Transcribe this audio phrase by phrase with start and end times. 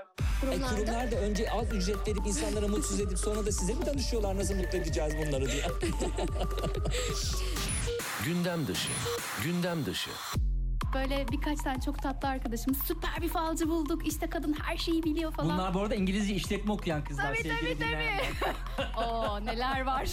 [0.00, 3.86] E, Kurumlarda kurumlar da önce az ücret verip insanlara mutsuz edip sonra da size mi
[3.86, 5.64] danışıyorlar nasıl mutlu edeceğiz bunları diye?
[8.24, 8.88] Gündem dışı.
[9.44, 10.10] Gündem dışı.
[10.94, 14.06] Böyle birkaç tane çok tatlı arkadaşım süper bir falcı bulduk.
[14.06, 15.50] İşte kadın her şeyi biliyor falan.
[15.54, 17.78] Bunlar bu arada İngilizce işletme okuyan kızlar Tabii, sevgili tabii, tabii.
[17.78, 18.32] dinleyenler.
[19.06, 20.08] Oo neler var.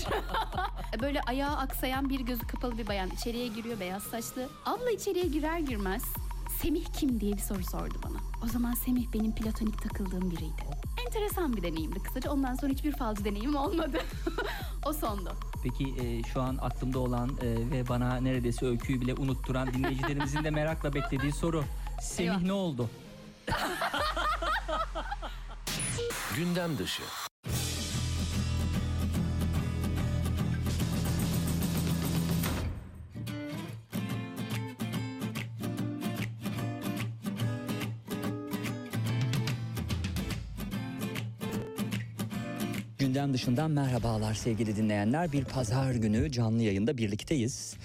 [1.01, 4.49] Böyle ayağı aksayan bir gözü kapalı bir bayan içeriye giriyor beyaz saçlı.
[4.65, 6.03] Abla içeriye girer girmez
[6.61, 8.17] Semih kim diye bir soru sordu bana.
[8.43, 10.61] O zaman Semih benim platonik takıldığım biriydi.
[11.05, 12.31] Enteresan bir deneyimdi kısaca.
[12.31, 14.01] Ondan sonra hiçbir falcı deneyimim olmadı.
[14.85, 15.33] o sondu.
[15.63, 20.49] Peki e, şu an aklımda olan e, ve bana neredeyse öyküyü bile unutturan dinleyicilerimizin de
[20.49, 21.63] merakla beklediği soru.
[22.01, 22.41] Semih Eyvah.
[22.41, 22.89] ne oldu?
[26.35, 27.03] Gündem dışı.
[43.17, 45.31] Gündem dışından merhabalar sevgili dinleyenler.
[45.31, 47.75] Bir pazar günü canlı yayında birlikteyiz.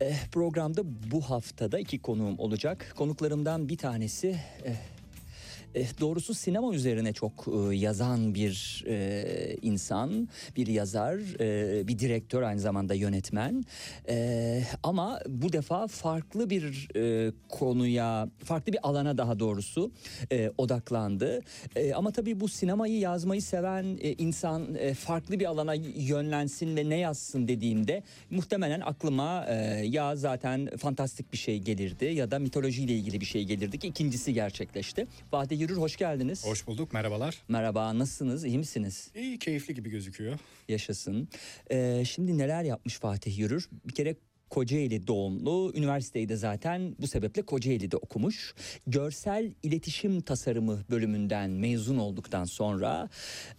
[0.00, 2.92] Eh, programda bu haftada iki konuğum olacak.
[2.96, 4.36] Konuklarımdan bir tanesi...
[4.64, 5.01] eh,
[6.00, 12.60] doğrusu sinema üzerine çok eh, yazan bir eh, insan, bir yazar, eh, bir direktör aynı
[12.60, 13.64] zamanda yönetmen.
[14.08, 19.92] Eh, ama bu defa farklı bir eh, konuya, farklı bir alana daha doğrusu
[20.30, 21.40] eh, odaklandı.
[21.76, 26.88] Eh, ama tabii bu sinemayı yazmayı seven eh, insan eh, farklı bir alana yönlensin ve
[26.88, 32.92] ne yazsın dediğimde muhtemelen aklıma eh, ya zaten fantastik bir şey gelirdi ya da mitolojiyle
[32.94, 35.06] ilgili bir şey gelirdi ki ikincisi gerçekleşti.
[35.32, 36.46] Vade Yürür hoş geldiniz.
[36.46, 37.42] Hoş bulduk, merhabalar.
[37.48, 39.10] Merhaba nasılsınız iyi misiniz?
[39.14, 40.38] İyi, keyifli gibi gözüküyor.
[40.68, 41.28] Yaşasın.
[41.70, 43.68] Ee, şimdi neler yapmış Fatih Yürür?
[43.84, 44.16] Bir kere
[44.52, 45.72] Kocaeli doğumlu.
[45.74, 48.54] Üniversiteyi de zaten bu sebeple Kocaeli'de okumuş.
[48.86, 53.08] Görsel iletişim tasarımı bölümünden mezun olduktan sonra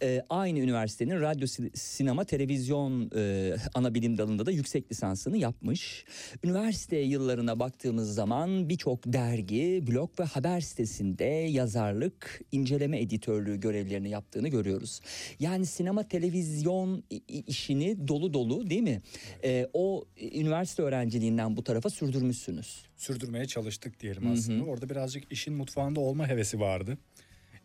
[0.02, 6.04] e, aynı üniversitenin radyo, si- sinema, televizyon e, ana bilim dalında da yüksek lisansını yapmış.
[6.44, 14.48] Üniversite yıllarına baktığımız zaman birçok dergi, blog ve haber sitesinde yazarlık, inceleme editörlüğü görevlerini yaptığını
[14.48, 15.00] görüyoruz.
[15.40, 17.04] Yani sinema, televizyon
[17.46, 19.02] işini dolu dolu değil mi?
[19.44, 20.04] E, o
[20.34, 22.84] üniversite öğrenciliğinden bu tarafa sürdürmüşsünüz.
[22.96, 24.32] Sürdürmeye çalıştık diyelim Hı hı.
[24.32, 24.64] aslında.
[24.64, 26.98] Orada birazcık işin mutfağında olma hevesi vardı.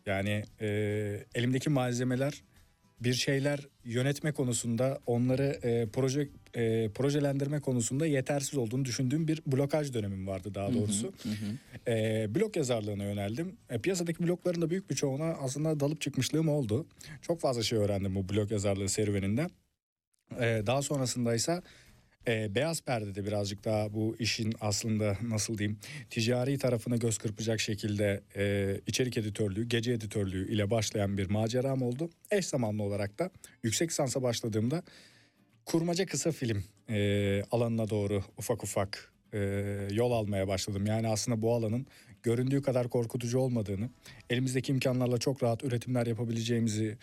[0.06, 0.66] Yani e,
[1.34, 2.42] elimdeki malzemeler
[3.00, 9.94] bir şeyler yönetme konusunda onları e, proje e, projelendirme konusunda yetersiz olduğunu düşündüğüm bir blokaj
[9.94, 11.12] dönemim vardı daha doğrusu.
[11.86, 13.56] E, blog yazarlığına yöneldim.
[13.70, 16.86] E, piyasadaki blogların da büyük bir çoğuna aslında dalıp çıkmışlığım oldu.
[17.22, 19.46] Çok fazla şey öğrendim bu blog yazarlığı serüveninde.
[20.40, 21.62] E, daha sonrasında ise
[22.28, 25.78] e, Beyaz Perde'de birazcık daha bu işin aslında nasıl diyeyim
[26.10, 32.10] ticari tarafına göz kırpacak şekilde e, içerik editörlüğü, gece editörlüğü ile başlayan bir maceram oldu.
[32.30, 33.30] Eş zamanlı olarak da
[33.62, 34.82] yüksek lisansa başladığımda
[35.64, 39.38] kurmaca kısa film e, alanına doğru ufak ufak e,
[39.92, 40.86] yol almaya başladım.
[40.86, 41.86] Yani aslında bu alanın
[42.22, 43.90] göründüğü kadar korkutucu olmadığını,
[44.30, 46.98] elimizdeki imkanlarla çok rahat üretimler yapabileceğimizi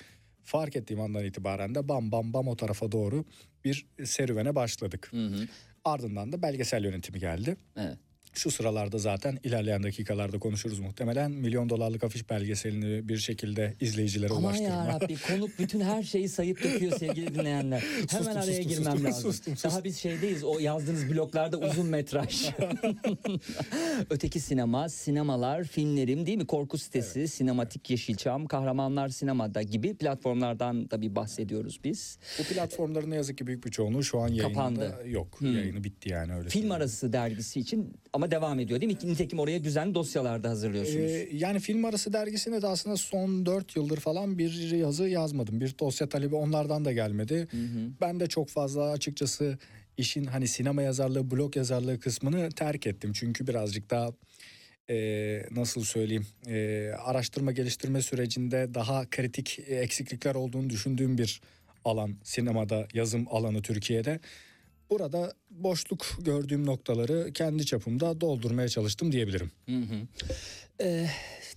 [0.47, 3.25] fark ettiğim andan itibaren de bam bam bam o tarafa doğru
[3.65, 5.07] bir serüvene başladık.
[5.11, 5.47] Hı hı.
[5.83, 7.57] Ardından da belgesel yönetimi geldi.
[7.75, 7.97] Evet.
[8.33, 11.31] Şu sıralarda zaten ilerleyen dakikalarda konuşuruz muhtemelen.
[11.31, 14.69] Milyon dolarlık afiş belgeselini bir şekilde izleyicilere Aman ulaştırma.
[14.69, 17.79] ya Rabbi konuk bütün her şeyi sayıp döküyor sevgili dinleyenler.
[18.09, 19.31] Hemen Sustum, araya sustum, girmem sustum, lazım.
[19.31, 19.71] sustum, sustum.
[19.71, 22.49] Daha biz şeydeyiz o yazdığınız bloklarda uzun metraj.
[24.09, 26.45] Öteki sinema, sinemalar, filmlerim değil mi?
[26.47, 32.17] Korku sitesi, sinematik Yeşilçam, Kahramanlar Sinemada gibi platformlardan da bir bahsediyoruz biz.
[32.39, 34.97] Bu platformların ne yazık ki büyük bir çoğunluğu şu an yayında Kapandı.
[35.05, 35.39] yok.
[35.41, 35.55] Hmm.
[35.57, 36.49] Yayını bitti yani öyle.
[36.49, 36.71] Film söyleyeyim.
[36.71, 39.11] arası dergisi için ama devam ediyor değil mi?
[39.11, 41.11] Nitekim oraya düzenli dosyalarda hazırlıyorsunuz.
[41.11, 45.61] Ee, yani film arası dergisine de aslında son 4 yıldır falan bir yazı yazmadım.
[45.61, 47.47] Bir dosya talebi onlardan da gelmedi.
[48.01, 49.57] Ben de çok fazla açıkçası
[49.97, 53.11] işin hani sinema yazarlığı, blog yazarlığı kısmını terk ettim.
[53.13, 54.09] Çünkü birazcık daha
[54.89, 54.95] e,
[55.51, 61.41] nasıl söyleyeyim e, araştırma geliştirme sürecinde daha kritik eksiklikler olduğunu düşündüğüm bir
[61.85, 64.19] alan sinemada yazım alanı Türkiye'de.
[64.89, 69.51] Burada boşluk gördüğüm noktaları kendi çapımda doldurmaya çalıştım diyebilirim.
[69.65, 70.07] Hı hı.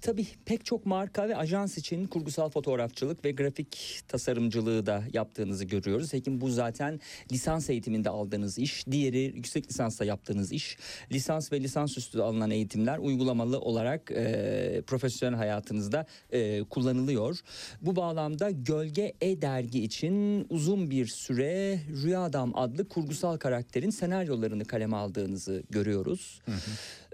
[0.02, 6.12] Tabii pek çok marka ve ajans için kurgusal fotoğrafçılık ve grafik tasarımcılığı da yaptığınızı görüyoruz.
[6.12, 7.00] Hekim bu zaten
[7.32, 8.86] lisans eğitiminde aldığınız iş.
[8.86, 10.76] Diğeri yüksek lisansta yaptığınız iş.
[11.12, 17.38] Lisans ve lisans üstü alınan eğitimler uygulamalı olarak e, profesyonel hayatınızda e, kullanılıyor.
[17.82, 24.64] Bu bağlamda Gölge E dergi için uzun bir süre Rüya Adam adlı kurgusal karakterin senaryolarını
[24.64, 26.40] kaleme aldığınızı görüyoruz.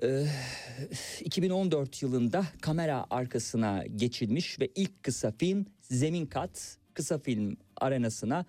[0.03, 0.27] Ee,
[1.21, 8.45] 2014 yılında kamera arkasına geçilmiş ve ilk kısa film Zemin Kat kısa film arenasına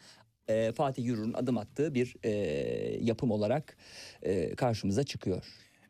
[0.48, 2.30] e, Fatih Yürür'ün adım attığı bir e,
[3.02, 3.78] yapım olarak
[4.22, 5.44] e, karşımıza çıkıyor.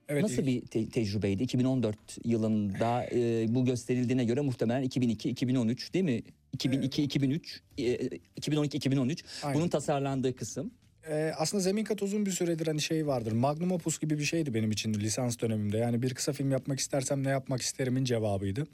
[0.09, 1.43] Evet, Nasıl ilk- bir te- tecrübeydi?
[1.43, 6.21] 2014 yılında e, bu gösterildiğine göre muhtemelen 2002-2013 değil mi?
[6.57, 7.83] 2002-2003, e,
[8.41, 9.59] 2012-2013 Aynen.
[9.59, 10.71] bunun tasarlandığı kısım.
[11.09, 13.31] Ee, aslında Zemin Kat uzun bir süredir hani şey vardır.
[13.31, 15.77] Magnum Opus gibi bir şeydi benim için lisans dönemimde.
[15.77, 18.67] Yani bir kısa film yapmak istersem ne yapmak isterimin cevabıydı.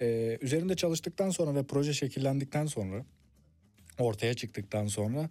[0.00, 3.04] Ee, üzerinde çalıştıktan sonra ve proje şekillendikten sonra
[3.98, 5.30] ortaya çıktıktan sonra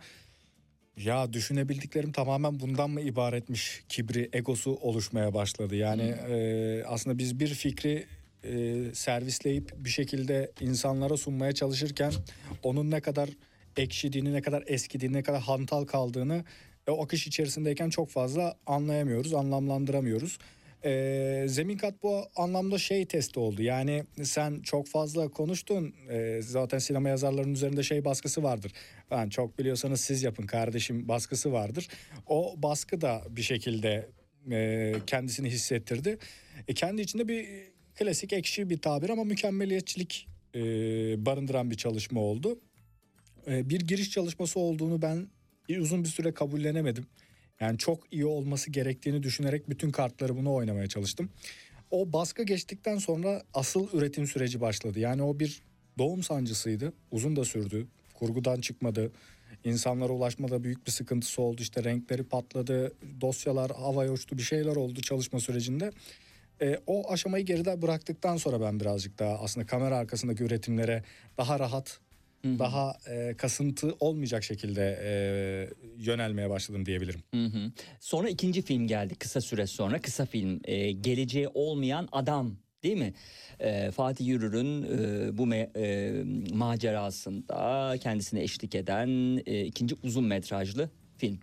[0.97, 5.75] ya düşünebildiklerim tamamen bundan mı ibaretmiş kibri, egosu oluşmaya başladı.
[5.75, 8.05] Yani e, aslında biz bir fikri
[8.43, 12.11] e, servisleyip bir şekilde insanlara sunmaya çalışırken
[12.63, 13.29] onun ne kadar
[13.77, 16.43] ekşidiğini, ne kadar eskidiğini, ne kadar hantal kaldığını
[16.87, 20.37] e, o akış içerisindeyken çok fazla anlayamıyoruz, anlamlandıramıyoruz.
[20.85, 23.61] E, Zemin kat bu anlamda şey testi oldu.
[23.61, 25.95] Yani sen çok fazla konuştun.
[26.09, 28.71] E, zaten sinema yazarlarının üzerinde şey baskısı vardır.
[29.11, 31.87] Ben çok biliyorsanız siz yapın kardeşim baskısı vardır.
[32.27, 34.09] O baskı da bir şekilde
[34.51, 36.17] e, kendisini hissettirdi.
[36.67, 37.47] E, kendi içinde bir
[37.95, 40.61] klasik ekşi bir tabir ama mükemmeliyetçilik e,
[41.25, 42.59] barındıran bir çalışma oldu.
[43.47, 45.27] E, bir giriş çalışması olduğunu ben
[45.79, 47.05] uzun bir süre kabullenemedim.
[47.59, 51.29] Yani çok iyi olması gerektiğini düşünerek bütün kartları bunu oynamaya çalıştım.
[51.91, 54.99] O baskı geçtikten sonra asıl üretim süreci başladı.
[54.99, 55.61] Yani o bir
[55.97, 56.93] doğum sancısıydı.
[57.11, 57.87] Uzun da sürdü.
[58.13, 59.11] Kurgudan çıkmadı.
[59.63, 61.61] İnsanlara ulaşmada büyük bir sıkıntısı oldu.
[61.61, 62.93] İşte renkleri patladı.
[63.21, 64.37] Dosyalar havaya uçtu.
[64.37, 65.91] Bir şeyler oldu çalışma sürecinde.
[66.61, 71.03] E, o aşamayı geride bıraktıktan sonra ben birazcık daha aslında kamera arkasındaki üretimlere
[71.37, 71.99] daha rahat,
[72.43, 75.11] daha e, kasıntı olmayacak şekilde e,
[75.97, 77.23] yönelmeye başladım diyebilirim.
[77.33, 77.71] Hı hı.
[77.99, 80.01] Sonra ikinci film geldi kısa süre sonra.
[80.01, 83.13] Kısa film e, Geleceği Olmayan Adam değil mi?
[83.59, 90.89] E, Fatih Yürür'ün e, bu me- e, macerasında kendisine eşlik eden e, ikinci uzun metrajlı
[91.17, 91.39] film.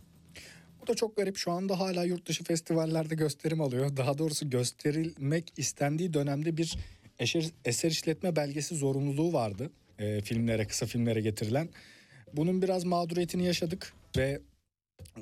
[0.82, 1.36] Bu da çok garip.
[1.36, 3.96] Şu anda hala yurt dışı festivallerde gösterim alıyor.
[3.96, 6.76] Daha doğrusu gösterilmek istendiği dönemde bir
[7.18, 9.70] eser, eser işletme belgesi zorunluluğu vardı.
[9.98, 11.68] E, filmlere, kısa filmlere getirilen.
[12.32, 14.40] Bunun biraz mağduriyetini yaşadık ve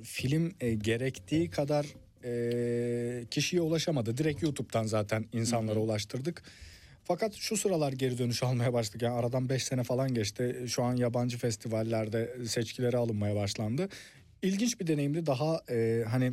[0.03, 1.87] film e, gerektiği kadar
[2.25, 4.17] e, kişiye ulaşamadı.
[4.19, 6.43] Direkt YouTube'dan zaten insanlara ulaştırdık.
[7.05, 9.03] Fakat şu sıralar geri dönüş almaya başladık.
[9.03, 10.65] Yani aradan 5 sene falan geçti.
[10.69, 13.89] Şu an yabancı festivallerde seçkilere alınmaya başlandı.
[14.43, 15.27] İlginç bir deneyimdi.
[15.27, 16.33] Daha e, hani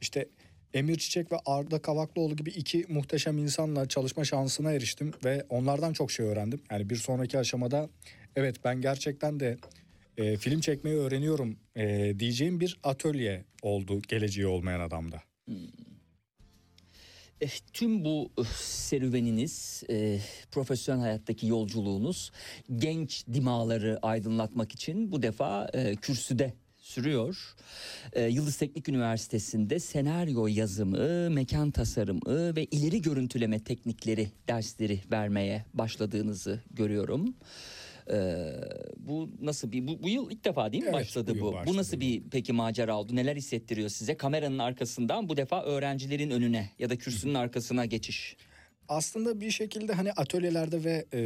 [0.00, 0.28] işte
[0.74, 6.10] Emir Çiçek ve Arda Kavaklıoğlu gibi iki muhteşem insanla çalışma şansına eriştim ve onlardan çok
[6.10, 6.60] şey öğrendim.
[6.70, 7.88] Yani bir sonraki aşamada
[8.36, 9.58] evet ben gerçekten de
[10.16, 15.22] e, film çekmeyi öğreniyorum e, diyeceğim bir atölye oldu geleceği olmayan adamda.
[17.40, 20.20] Eh, Tüm bu eh, serüveniniz, eh,
[20.50, 22.30] profesyonel hayattaki yolculuğunuz
[22.76, 26.54] genç dimaları aydınlatmak için bu defa eh, kürsüde
[26.88, 27.54] sürüyor.
[28.12, 36.60] Eh, Yıldız Teknik Üniversitesi'nde senaryo yazımı, mekan tasarımı ve ileri görüntüleme teknikleri dersleri vermeye başladığınızı
[36.70, 37.34] görüyorum.
[38.06, 38.16] Eh,
[38.96, 41.46] bu nasıl bir bu, bu yıl ilk defa değil mi Evet, başladı bu bu?
[41.46, 42.00] Bu başladı nasıl bu.
[42.00, 43.16] bir peki macera oldu?
[43.16, 44.16] Neler hissettiriyor size?
[44.16, 48.36] Kameranın arkasından bu defa öğrencilerin önüne ya da kürsünün arkasına geçiş.
[48.88, 51.20] Aslında bir şekilde hani atölyelerde ve e,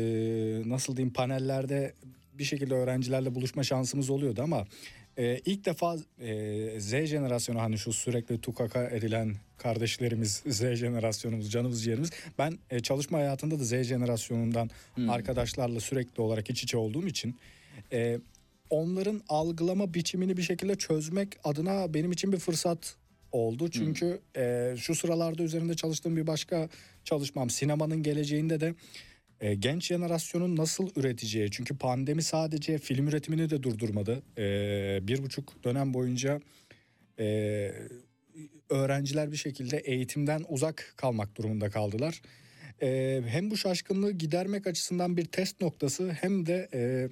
[0.71, 1.95] nasıl diyeyim panellerde
[2.35, 4.67] bir şekilde öğrencilerle buluşma şansımız oluyordu ama
[5.19, 11.85] e, ilk defa e, Z jenerasyonu hani şu sürekli tukaka edilen kardeşlerimiz Z jenerasyonumuz canımız
[11.85, 12.11] ciğerimiz.
[12.39, 14.71] Ben e, çalışma hayatında da Z jenerasyonundan
[15.09, 17.37] arkadaşlarla sürekli olarak iç içe olduğum için
[17.93, 18.19] e,
[18.71, 22.97] onların algılama biçimini bir şekilde çözmek adına benim için bir fırsat
[23.33, 23.71] oldu.
[23.71, 26.69] Çünkü e, şu sıralarda üzerinde çalıştığım bir başka
[27.05, 28.75] çalışmam sinemanın geleceğinde de
[29.43, 31.51] e, genç jenerasyonun nasıl üreteceği.
[31.51, 34.23] Çünkü pandemi sadece film üretimini de durdurmadı.
[34.39, 36.41] E, bir buçuk dönem boyunca
[37.19, 37.73] e,
[38.71, 42.23] öğrenciler bir şekilde eğitimden uzak kalmak durumunda kaldılar.
[42.83, 47.09] E, hem bu şaşkınlığı gidermek açısından bir test noktası hem de e,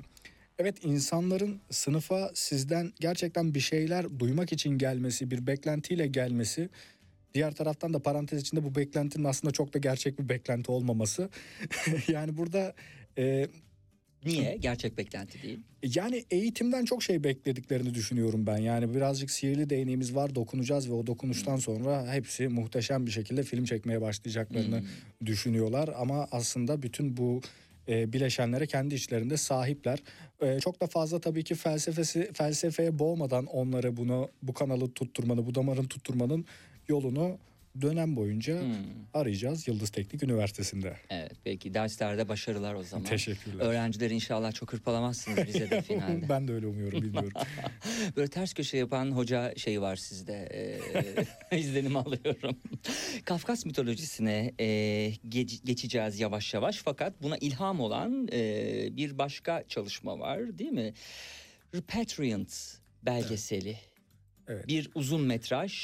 [0.58, 6.68] evet insanların sınıfa sizden gerçekten bir şeyler duymak için gelmesi, bir beklentiyle gelmesi
[7.34, 11.28] Diğer taraftan da parantez içinde bu beklentinin aslında çok da gerçek bir beklenti olmaması.
[12.08, 12.75] yani burada
[13.18, 13.49] e,
[14.25, 14.56] Niye?
[14.56, 15.60] Gerçek beklenti değil.
[15.82, 18.56] yani eğitimden çok şey beklediklerini düşünüyorum ben.
[18.58, 23.64] Yani birazcık sihirli değneğimiz var dokunacağız ve o dokunuştan sonra hepsi muhteşem bir şekilde film
[23.64, 24.82] çekmeye başlayacaklarını
[25.26, 25.90] düşünüyorlar.
[25.96, 27.40] Ama aslında bütün bu
[27.88, 29.99] e, bileşenlere kendi içlerinde sahipler.
[30.40, 35.54] E, çok da fazla tabii ki felsefesi felsefeye boğmadan onları bunu bu kanalı tutturmanı, bu
[35.54, 36.44] damarın tutturmanın
[36.90, 37.38] yolunu
[37.80, 38.62] dönem boyunca
[39.14, 40.97] arayacağız Yıldız Teknik Üniversitesi'nde.
[41.11, 43.04] Evet belki derslerde başarılar o zaman.
[43.06, 43.64] Teşekkürler.
[43.64, 46.28] Öğrencileri inşallah çok hırpalamazsınız bize de finalde.
[46.28, 47.32] ben de öyle umuyorum bilmiyorum.
[48.16, 50.49] Böyle ters köşe yapan hoca şeyi var sizde.
[51.52, 52.56] Ee, izlenim alıyorum.
[53.25, 54.64] Kafkas mitolojisine e,
[55.28, 56.76] ge- geçeceğiz yavaş yavaş.
[56.76, 60.94] Fakat buna ilham olan e, bir başka çalışma var değil mi?
[61.75, 63.76] Repatriant belgeseli.
[64.49, 64.68] Evet.
[64.68, 65.75] Bir uzun metraj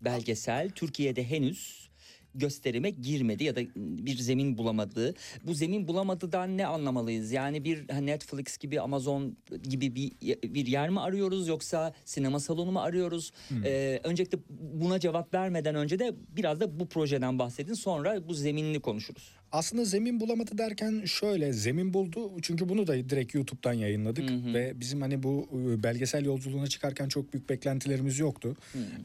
[0.00, 0.70] belgesel.
[0.70, 1.88] Türkiye'de henüz
[2.34, 5.14] gösterime girmedi ya da bir zemin bulamadı.
[5.44, 7.32] Bu zemin bulamadıdan ne anlamalıyız?
[7.32, 10.12] Yani bir Netflix gibi Amazon gibi bir
[10.42, 13.32] bir yer mi arıyoruz yoksa sinema salonu mu arıyoruz?
[13.64, 17.74] Ee, öncelikle buna cevap vermeden önce de biraz da bu projeden bahsedin.
[17.74, 19.32] Sonra bu zeminini konuşuruz.
[19.52, 25.00] Aslında zemin bulamadı derken şöyle zemin buldu çünkü bunu da direkt YouTube'dan yayınladık ve bizim
[25.00, 28.56] hani bu e, belgesel yolculuğuna çıkarken çok büyük beklentilerimiz yoktu.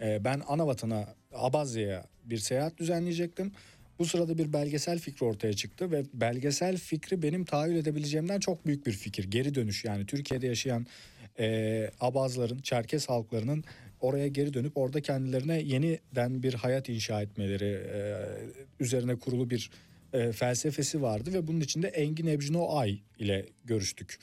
[0.01, 3.51] E, ben ana vatana Abazya'ya bir seyahat düzenleyecektim.
[4.00, 8.85] Bu sırada bir belgesel fikri ortaya çıktı ve belgesel fikri benim tahayyül edebileceğimden çok büyük
[8.85, 9.23] bir fikir.
[9.23, 10.85] Geri dönüş yani Türkiye'de yaşayan
[11.39, 13.63] e, Abazların, Çerkes halklarının
[14.01, 18.25] oraya geri dönüp orada kendilerine yeniden bir hayat inşa etmeleri e,
[18.79, 19.69] üzerine kurulu bir
[20.13, 24.20] e, felsefesi vardı ve bunun içinde Engin Ebjino Ay ile görüştük.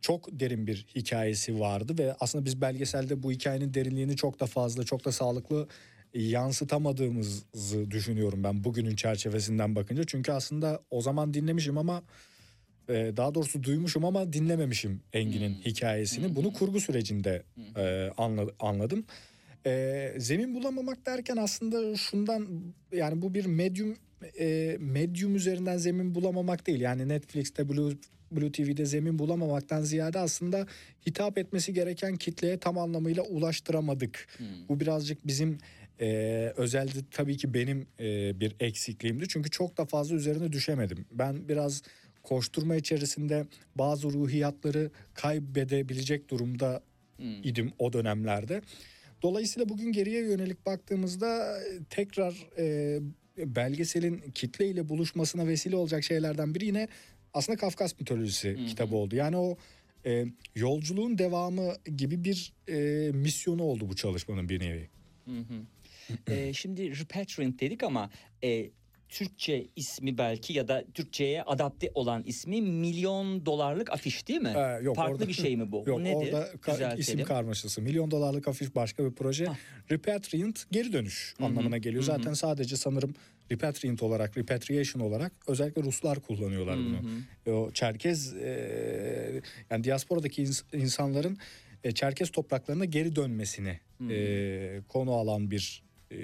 [0.00, 4.84] Çok derin bir hikayesi vardı ve aslında biz belgeselde bu hikayenin derinliğini çok da fazla,
[4.84, 5.68] çok da sağlıklı
[6.14, 10.04] yansıtamadığımızı düşünüyorum ben bugünün çerçevesinden bakınca.
[10.04, 12.02] Çünkü aslında o zaman dinlemişim ama
[12.88, 16.36] e, daha doğrusu duymuşum ama dinlememişim Engin'in hikayesini.
[16.36, 17.42] Bunu kurgu sürecinde
[17.76, 19.04] e, anla- anladım.
[19.66, 22.48] E, zemin bulamamak derken aslında şundan
[22.92, 23.96] yani bu bir medyum
[24.38, 26.80] e, medyum üzerinden zemin bulamamak değil.
[26.80, 27.94] Yani Netflix'te Blue
[28.32, 30.66] Blue TV'de zemin bulamamaktan ziyade aslında
[31.06, 34.26] hitap etmesi gereken kitleye tam anlamıyla ulaştıramadık.
[34.68, 35.58] Bu birazcık bizim
[36.00, 36.06] e,
[36.56, 39.28] özelde tabii ki benim e, bir eksikliğimdi.
[39.28, 41.04] Çünkü çok da fazla üzerine düşemedim.
[41.12, 41.82] Ben biraz
[42.22, 46.82] koşturma içerisinde bazı ruhiyatları kaybedebilecek durumda
[47.44, 48.62] idim o dönemlerde.
[49.22, 51.58] Dolayısıyla bugün geriye yönelik baktığımızda
[51.90, 52.98] tekrar e,
[53.46, 56.88] belgeselin kitleyle buluşmasına vesile olacak şeylerden biri yine
[57.34, 59.16] aslında Kafkas mitolojisi kitabı oldu.
[59.16, 59.56] Yani o
[60.06, 64.88] e, yolculuğun devamı gibi bir e, misyonu oldu bu çalışmanın bir nevi.
[66.28, 68.10] Ee, şimdi repatriant dedik ama
[68.44, 68.70] e,
[69.08, 74.54] Türkçe ismi belki ya da Türkçe'ye adapte olan ismi milyon dolarlık afiş değil mi?
[74.56, 75.84] Ee, yok, Farklı orada- bir şey mi bu?
[75.86, 76.32] Yok nedir?
[76.32, 77.82] orada ka- isim karmaşası.
[77.82, 79.46] Milyon dolarlık afiş başka bir proje.
[79.90, 82.02] Repatriant geri dönüş anlamına geliyor.
[82.02, 83.14] Zaten sadece sanırım
[83.50, 86.98] repatriant olarak, repatriation olarak özellikle Ruslar kullanıyorlar bunu.
[87.46, 91.38] E, O Çerkez e, yani diasporadaki ins- insanların
[91.84, 96.18] e, Çerkez topraklarına geri dönmesini e, konu alan bir e,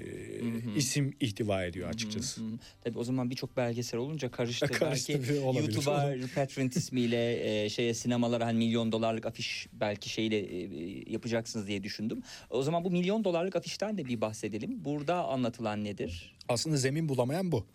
[0.76, 2.40] isim ihtiva ediyor açıkçası.
[2.40, 2.44] Hı,
[2.84, 4.66] Tabii o zaman birçok belgesel olunca karıştı.
[4.72, 5.32] Karıştı, belki.
[5.60, 11.82] YouTube'a Repatriant ismiyle e, şeye sinemalara hani milyon dolarlık afiş belki şeyle e, yapacaksınız diye
[11.84, 12.22] düşündüm.
[12.50, 14.84] O zaman bu milyon dolarlık afişten de bir bahsedelim.
[14.84, 16.34] Burada anlatılan nedir?
[16.48, 17.66] Aslında zemin bulamayan bu.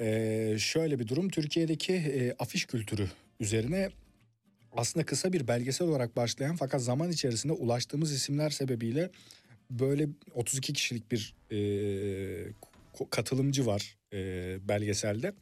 [0.00, 3.08] Ee, şöyle bir durum Türkiye'deki e, afiş kültürü
[3.40, 3.88] üzerine
[4.72, 9.10] aslında kısa bir belgesel olarak başlayan fakat zaman içerisinde ulaştığımız isimler sebebiyle
[9.70, 11.58] böyle 32 kişilik bir e,
[13.10, 14.18] katılımcı var e,
[14.68, 15.34] belgeselde.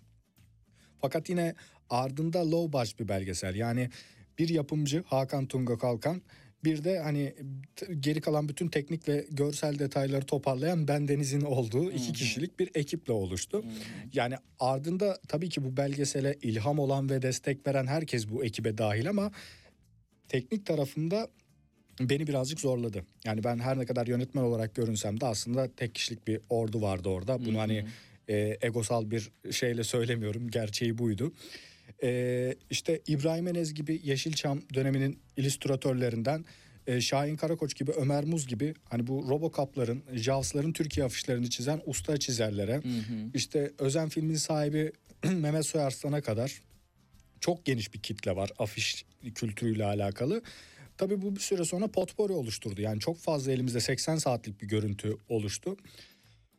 [1.00, 1.54] Fakat yine
[1.90, 3.54] ardında low budget bir belgesel.
[3.54, 3.90] Yani
[4.38, 6.22] bir yapımcı Hakan Tunga Kalkan
[6.64, 7.34] bir de hani
[8.00, 13.12] geri kalan bütün teknik ve görsel detayları toparlayan Ben Deniz'in olduğu iki kişilik bir ekiple
[13.12, 13.64] oluştu.
[14.12, 19.08] Yani ardında tabii ki bu belgesele ilham olan ve destek veren herkes bu ekibe dahil
[19.08, 19.30] ama
[20.28, 21.28] teknik tarafında
[22.00, 23.04] beni birazcık zorladı.
[23.24, 27.08] Yani ben her ne kadar yönetmen olarak görünsem de aslında tek kişilik bir ordu vardı
[27.08, 27.44] orada.
[27.44, 27.84] Bunu hani
[28.28, 30.48] e, egosal bir şeyle söylemiyorum.
[30.48, 31.32] Gerçeği buydu.
[32.02, 36.44] E, işte İbrahim Enez gibi Yeşilçam döneminin illüstratörlerinden
[36.86, 42.16] e, Şahin Karakoç gibi Ömer Muz gibi hani bu Robocop'ların, Jaws'ların Türkiye afişlerini çizen usta
[42.16, 42.80] çizerlere
[43.34, 44.92] işte Özen filmin sahibi
[45.24, 46.62] Mehmet Soyarslan'a kadar
[47.40, 50.42] çok geniş bir kitle var afiş kültürüyle alakalı.
[50.98, 52.80] Tabii bu bir süre sonra potpourri oluşturdu.
[52.80, 55.76] Yani çok fazla elimizde 80 saatlik bir görüntü oluştu.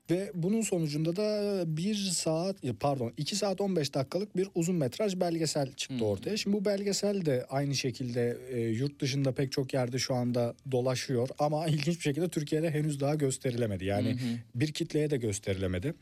[0.09, 5.71] Ve bunun sonucunda da bir saat pardon 2 saat 15 dakikalık bir uzun metraj belgesel
[5.73, 6.37] çıktı ortaya.
[6.37, 11.29] Şimdi bu belgesel de aynı şekilde e, yurt dışında pek çok yerde şu anda dolaşıyor
[11.39, 13.85] ama ilginç bir şekilde Türkiye'de henüz daha gösterilemedi.
[13.85, 14.17] Yani
[14.55, 15.93] bir kitleye de gösterilemedi.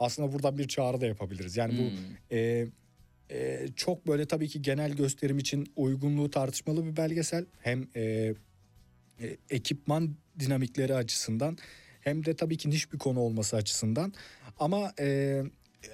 [0.00, 1.56] Aslında buradan bir çağrı da yapabiliriz.
[1.56, 1.90] Yani bu
[2.34, 2.66] e,
[3.30, 7.46] e, çok böyle tabii ki genel gösterim için uygunluğu tartışmalı bir belgesel.
[7.58, 8.34] Hem e,
[9.20, 11.58] e, ekipman dinamikleri açısından
[12.00, 14.12] hem de tabii ki niş bir konu olması açısından.
[14.58, 15.42] Ama e,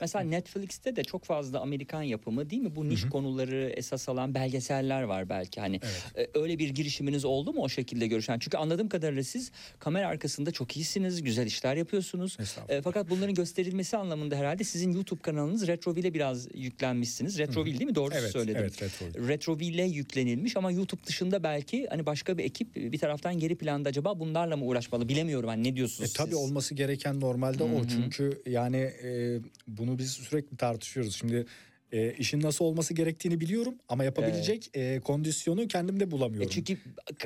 [0.00, 2.76] Mesela Netflix'te de çok fazla Amerikan yapımı değil mi?
[2.76, 5.60] Bu niş konuları esas alan belgeseller var belki.
[5.60, 5.80] Hani
[6.18, 8.38] e, öyle bir girişiminiz oldu mu o şekilde görüşen?
[8.38, 12.36] Çünkü anladığım kadarıyla siz kamera arkasında çok iyisiniz, güzel işler yapıyorsunuz.
[12.68, 17.38] E, fakat bunların gösterilmesi anlamında herhalde sizin YouTube kanalınız Retroville'e biraz yüklenmişsiniz.
[17.38, 17.94] Retroville değil mi?
[17.94, 18.60] Doğru Evet, söyledim.
[18.62, 19.28] evet, Retroville.
[19.28, 24.20] Retroville yüklenilmiş ama YouTube dışında belki hani başka bir ekip bir taraftan geri planda acaba
[24.20, 25.48] bunlarla mı uğraşmalı bilemiyorum.
[25.48, 26.38] Hani ne diyorsunuz E, tabii siz?
[26.38, 27.68] olması gereken normalde o.
[27.88, 29.38] Çünkü yani e,
[29.82, 31.16] bunu biz sürekli tartışıyoruz.
[31.16, 31.46] Şimdi
[31.92, 36.48] e, işin nasıl olması gerektiğini biliyorum ama yapabilecek e, kondisyonu kendimde bulamıyorum.
[36.48, 36.72] E çünkü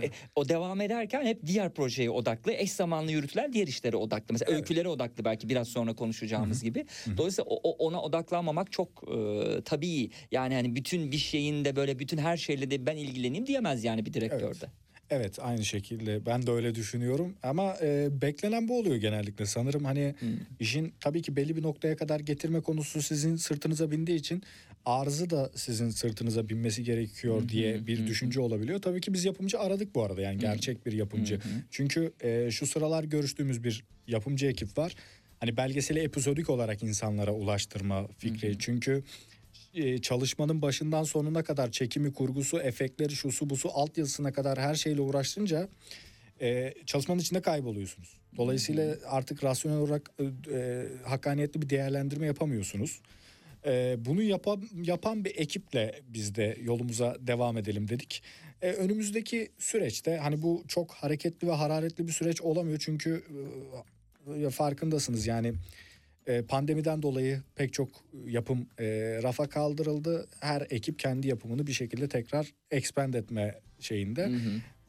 [0.03, 4.27] e, o devam ederken hep diğer projeye odaklı, eş zamanlı yürütülen diğer işlere odaklı.
[4.33, 6.87] Mesela öykülere odaklı belki biraz sonra konuşacağımız gibi.
[7.17, 10.11] Dolayısıyla o- ona odaklanmamak çok e, tabii.
[10.31, 14.07] Yani hani bütün bir şeyin de böyle bütün her şeyle de ben ilgileneyim diyemez yani
[14.07, 14.45] bir direktörde.
[14.47, 14.86] Evet
[15.43, 16.27] aynı şekilde.
[16.27, 17.35] Ben de öyle düşünüyorum.
[17.43, 19.47] Ama e, beklenen bu oluyor genellikle.
[19.47, 20.15] Sanırım hani
[20.61, 24.43] işin tabii ki belli bir noktaya kadar getirme konusu sizin sırtınıza bindiği için
[24.85, 28.79] arzı da sizin sırtınıza binmesi gerekiyor diye bir düşünce olabiliyor.
[28.83, 30.21] Tabii ki biz yapımcı aradık bu arada.
[30.21, 31.41] Yani gerçek bir yapımcı.
[31.71, 34.95] Çünkü e, şu sıralar görüştüğümüz bir yapımcı ekip var.
[35.41, 38.57] Hani belgeseli epizodik olarak insanlara ulaştırma fikri.
[38.59, 39.03] Çünkü
[39.77, 45.69] e, çalışmanın başından sonuna kadar çekimi, kurgusu, efektleri, şusu busu, altyazısına kadar her şeyle uğraştınca
[46.41, 48.17] e, çalışmanın içinde kayboluyorsunuz.
[48.37, 53.01] Dolayısıyla artık rasyonel olarak e, e, hakkaniyetli bir değerlendirme yapamıyorsunuz.
[53.67, 58.23] E, bunu yapan, yapan bir ekiple biz de yolumuza devam edelim dedik.
[58.63, 63.23] E, önümüzdeki süreçte hani bu çok hareketli ve hararetli bir süreç olamıyor çünkü
[64.45, 65.53] e, farkındasınız yani
[66.49, 67.89] pandemiden dolayı pek çok
[68.27, 68.85] yapım e,
[69.23, 70.27] rafa kaldırıldı.
[70.41, 74.31] Her ekip kendi yapımını bir şekilde tekrar expand etme şeyinde.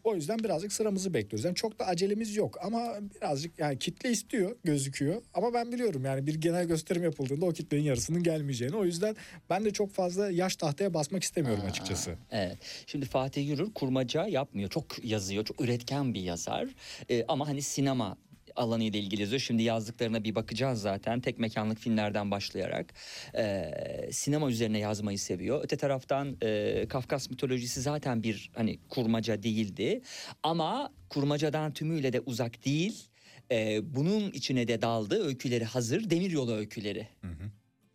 [0.08, 1.46] O yüzden birazcık sıramızı bekliyoruz.
[1.46, 5.22] Yani çok da acelemiz yok ama birazcık yani kitle istiyor gözüküyor.
[5.34, 8.76] Ama ben biliyorum yani bir genel gösterim yapıldığında o kitlenin yarısının gelmeyeceğini.
[8.76, 9.16] O yüzden
[9.50, 12.16] ben de çok fazla yaş tahtaya basmak istemiyorum açıkçası.
[12.32, 12.58] Evet.
[12.88, 14.70] Şimdi Fatih Yürür kurmaca yapmıyor.
[14.70, 15.46] Çok yazıyor.
[15.46, 16.68] Çok üretken bir yazar.
[17.10, 18.18] Ee, ama hani sinema
[18.58, 19.40] alanıyla ilgili yazıyor.
[19.40, 21.20] Şimdi yazdıklarına bir bakacağız zaten.
[21.20, 22.94] Tek mekanlık filmlerden başlayarak.
[23.38, 25.64] Ee, sinema üzerine yazmayı seviyor.
[25.64, 30.02] Öte taraftan e, Kafkas mitolojisi zaten bir hani kurmaca değildi.
[30.44, 33.04] Ama kurmacadan tümüyle de uzak değil.
[33.52, 35.28] Ee, bunun içine de daldı.
[35.28, 36.10] Öyküleri hazır.
[36.10, 37.08] Demiryolu öyküleri.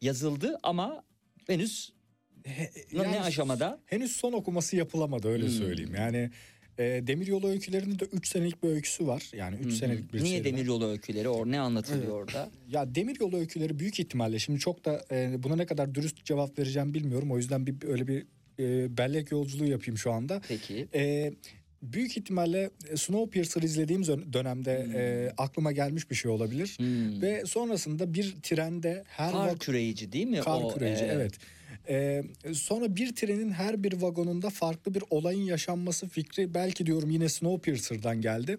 [0.00, 1.04] Yazıldı ama
[1.46, 1.92] henüz
[2.46, 3.80] ne, ne Yani aşamada?
[3.86, 5.52] Henüz son okuması yapılamadı öyle Hmm.
[5.52, 5.94] söyleyeyim.
[5.94, 6.30] Yani
[6.82, 9.30] e, Demiryolu öykülerinin de 3 senelik bir öyküsü var.
[9.36, 11.28] Yani 3 senelik bir Niye demiryolu öyküleri?
[11.28, 12.50] Or ne anlatılıyor orada?
[12.68, 16.94] Ya Demiryolu öyküleri büyük ihtimalle şimdi çok da e, buna ne kadar dürüst cevap vereceğim
[16.94, 17.32] bilmiyorum.
[17.32, 18.26] O yüzden bir öyle bir
[18.58, 20.40] e, bellek yolculuğu yapayım şu anda.
[20.48, 20.88] Peki.
[20.94, 21.32] E,
[21.82, 26.74] büyük ihtimalle e, Snowpiercer izlediğim dönemde e, aklıma gelmiş bir şey olabilir.
[26.78, 27.22] Hmm.
[27.22, 30.40] Ve sonrasında bir trende her Kar vak- küreyici değil mi?
[30.40, 31.32] Kar o, küreyici e, evet.
[31.88, 37.28] Ee, sonra bir trenin her bir vagonunda farklı bir olayın yaşanması fikri belki diyorum yine
[37.28, 38.58] Snowpiercer'dan geldi.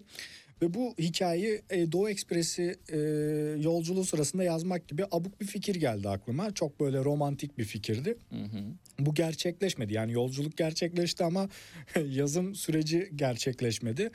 [0.62, 2.98] Ve bu hikayeyi e, Doğu Ekspresi e,
[3.62, 6.54] yolculuğu sırasında yazmak gibi abuk bir fikir geldi aklıma.
[6.54, 8.16] Çok böyle romantik bir fikirdi.
[8.98, 9.94] Bu gerçekleşmedi.
[9.94, 11.48] Yani yolculuk gerçekleşti ama
[12.06, 14.10] yazım süreci gerçekleşmedi.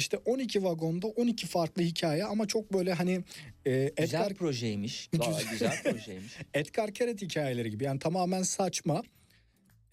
[0.00, 3.24] İşte 12 vagonda 12 farklı hikaye ama çok böyle hani
[3.66, 5.08] e, Güzel Edgar projeymiş.
[5.18, 6.32] Vay, güzel projeymiş.
[6.54, 9.02] Edgar Keret hikayeleri gibi yani tamamen saçma.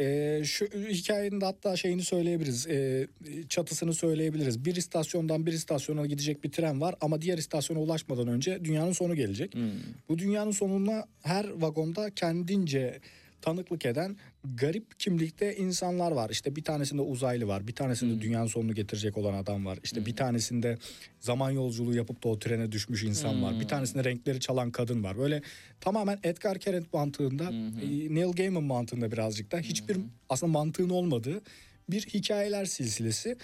[0.02, 2.67] Ee, şu hikayenin de hatta şeyini söyleyebiliriz.
[2.67, 3.08] ee,
[3.50, 4.65] çatısını söyleyebiliriz.
[4.65, 9.15] Bir istasyondan bir istasyona gidecek bir tren var ama diğer istasyona ulaşmadan önce dünyanın sonu
[9.15, 9.54] gelecek.
[9.54, 9.72] Hmm.
[10.10, 13.00] Bu dünyanın sonuna her vagonda kendince
[13.41, 16.30] tanıklık eden garip kimlikte insanlar var.
[16.30, 17.67] İşte bir tanesinde uzaylı var.
[17.67, 19.80] Bir tanesinde dünyanın sonunu getirecek olan adam var.
[19.84, 20.78] İşte bir tanesinde
[21.19, 23.60] zaman yolculuğu yapıp da o trene düşmüş insan var.
[23.60, 25.17] Bir tanesinde renkleri çalan kadın var.
[25.17, 25.41] Böyle
[25.82, 27.43] tamamen Edgar Keret mantığında,
[27.82, 29.97] e, Neil Gaiman mantığında birazcık da hiçbir
[30.30, 31.41] aslında mantığın olmadığı
[31.89, 33.38] bir hikayeler silsilesi.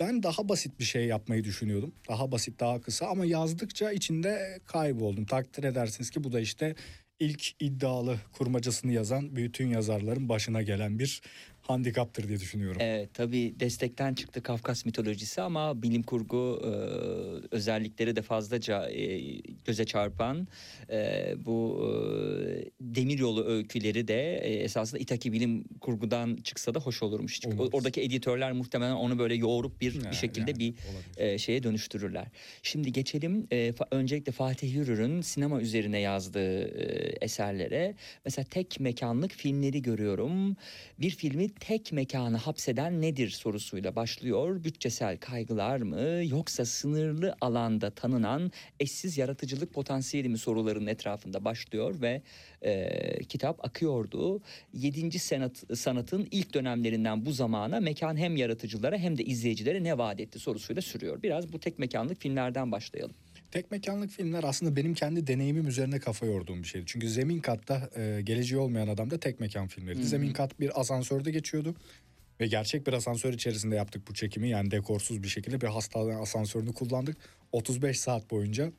[0.00, 1.92] Ben daha basit bir şey yapmayı düşünüyordum.
[2.08, 5.24] Daha basit, daha kısa ama yazdıkça içinde kayboldum.
[5.24, 6.74] Takdir edersiniz ki bu da işte
[7.20, 11.22] ilk iddialı kurmacasını yazan bütün yazarların başına gelen bir
[11.78, 12.80] handikaptır diye düşünüyorum.
[12.84, 16.68] Evet tabii destekten çıktı Kafkas mitolojisi ama bilim kurgu e,
[17.56, 19.18] özellikleri de fazlaca e,
[19.64, 20.48] göze çarpan
[20.90, 27.40] e, bu e, demiryolu öyküleri de e, esasında İtaki bilim kurgudan çıksa da hoş olurmuş.
[27.40, 27.68] Çünkü Olmaz.
[27.72, 31.32] oradaki editörler muhtemelen onu böyle yoğurup bir, bir Yani, şekilde yani, bir olabilir.
[31.34, 32.26] e, şeye dönüştürürler.
[32.62, 37.94] Şimdi geçelim e, fa- öncelikle Fatih Yürür'ün sinema üzerine yazdığı e, eserlere.
[38.24, 40.56] Mesela tek mekanlık filmleri görüyorum.
[41.00, 44.64] Bir filmi tek mekana hapseden nedir sorusuyla başlıyor.
[44.64, 52.22] Bütçesel kaygılar mı yoksa sınırlı alanda tanınan eşsiz yaratıcılık potansiyeli mi soruların etrafında başlıyor ve
[52.62, 54.42] e, kitap akıyordu.
[54.72, 60.20] Yedinci sanat, sanatın ilk dönemlerinden bu zamana mekan hem yaratıcılara hem de izleyicilere ne vaat
[60.20, 61.22] etti sorusuyla sürüyor.
[61.22, 63.14] Biraz bu tek mekanlık filmlerden başlayalım.
[63.50, 66.84] Tek mekanlık filmler aslında benim kendi deneyimim üzerine kafa yorduğum bir şeydi.
[66.86, 70.06] Çünkü Zemin Kat'ta e, geleceği olmayan adam da tek mekan filmleriydi.
[70.06, 71.74] Zemin Kat bir asansörde geçiyordu.
[72.40, 74.48] Ve gerçek bir asansör içerisinde yaptık bu çekimi.
[74.48, 77.16] Yani dekorsuz bir şekilde bir hastane asansörünü kullandık.
[77.52, 78.72] 35 saat boyunca.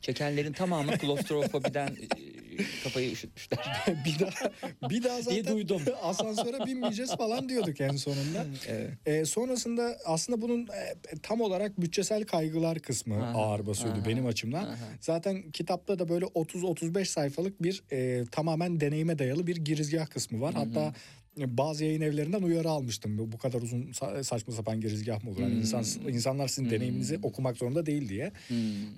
[0.00, 2.39] Çekenlerin tamamı klostrofobiden e,
[2.84, 3.58] kafayı üşütmüşler.
[4.04, 4.50] bir daha
[4.90, 5.82] bir daha Diye zaten duydum.
[6.02, 8.46] asansöre binmeyeceğiz falan diyorduk en sonunda.
[8.68, 8.90] Evet.
[9.06, 14.26] E, sonrasında aslında bunun e, tam olarak bütçesel kaygılar kısmı Aha, ağır basıyordu aha, benim
[14.26, 14.64] açımdan.
[14.64, 14.76] aha.
[15.00, 20.54] Zaten kitapta da böyle 30-35 sayfalık bir e, tamamen deneyime dayalı bir girizgah kısmı var.
[20.54, 20.94] Hatta
[21.40, 23.18] e, bazı yayın evlerinden uyarı almıştım.
[23.18, 25.42] Bu- kadar uzun sa- saçma sapan girizgah mı olur?
[25.42, 28.32] Hani insan, insanlar sizin deneyiminizi okumak zorunda değil diye.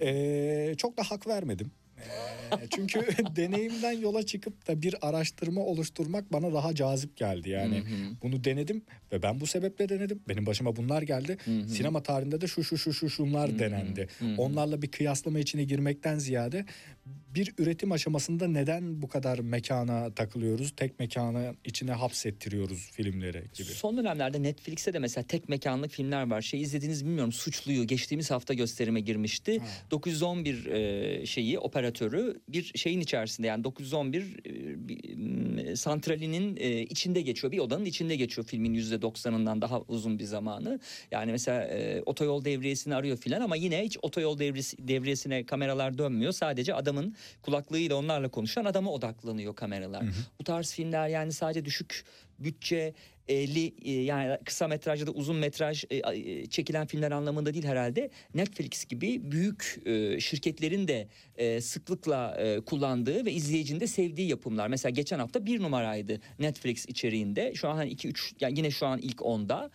[0.00, 1.70] E, çok da hak vermedim.
[2.52, 3.00] E, çünkü
[3.36, 7.50] deneyimden yola çıkıp da bir araştırma oluşturmak bana daha cazip geldi.
[7.50, 7.82] Yani
[8.22, 10.20] bunu denedim ve ben bu sebeple denedim.
[10.28, 11.36] Benim başıma bunlar geldi.
[11.68, 14.08] Sinema tarihinde de şu şu şu şu şunlar denendi.
[14.38, 16.64] Onlarla bir kıyaslama içine girmekten ziyade
[17.06, 20.72] bir üretim aşamasında neden bu kadar mekana takılıyoruz?
[20.76, 23.68] Tek mekana içine hapsettiriyoruz filmleri gibi.
[23.68, 26.42] Son dönemlerde Netflix'te de mesela tek mekanlık filmler var.
[26.42, 27.32] Şey izlediniz mi bilmiyorum.
[27.32, 29.62] Suçluyu geçtiğimiz hafta gösterime girmişti.
[29.90, 34.36] 911 e, şeyi operatörü bir şeyin içerisinde yani 911
[35.68, 37.52] e, santralinin e, içinde geçiyor.
[37.52, 40.80] Bir odanın içinde geçiyor filmin %90'ından daha uzun bir zamanı.
[41.10, 46.32] Yani mesela e, otoyol devriyesini arıyor filan ama yine hiç otoyol devresi, devriyesine kameralar dönmüyor.
[46.32, 50.04] Sadece adamın kulaklığıyla onlarla konuşan adama odaklanıyor kameralar.
[50.38, 52.04] Bu tarz filmler yani sadece düşük
[52.38, 52.94] bütçe
[53.32, 58.10] li e, yani kısa metrajda da uzun metraj e, e, çekilen filmler anlamında değil herhalde.
[58.34, 64.68] Netflix gibi büyük e, şirketlerin de e, sıklıkla e, kullandığı ve izleyicinin de sevdiği yapımlar.
[64.68, 67.54] Mesela geçen hafta bir numaraydı Netflix içeriğinde.
[67.54, 69.70] Şu an hani 2 3 yani yine şu an ilk onda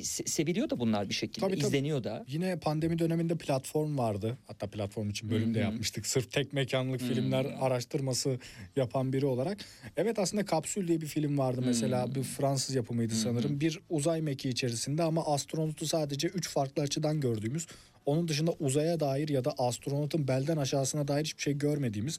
[0.00, 1.46] se- seviliyor da bunlar bir şekilde.
[1.46, 1.66] Tabii, tabii.
[1.66, 2.24] izleniyor da.
[2.28, 4.38] Yine pandemi döneminde platform vardı.
[4.46, 6.06] Hatta platform için bölüm de yapmıştık.
[6.06, 8.38] Sırf tek mekanlık filmler araştırması
[8.76, 9.58] yapan biri olarak.
[9.96, 11.91] Evet aslında Kapsül diye bir film vardı mesela.
[12.14, 13.60] Bir Fransız yapımıydı sanırım.
[13.60, 17.66] Bir uzay mekiği içerisinde ama astronotu sadece üç farklı açıdan gördüğümüz.
[18.06, 22.18] Onun dışında uzaya dair ya da astronotun belden aşağısına dair hiçbir şey görmediğimiz.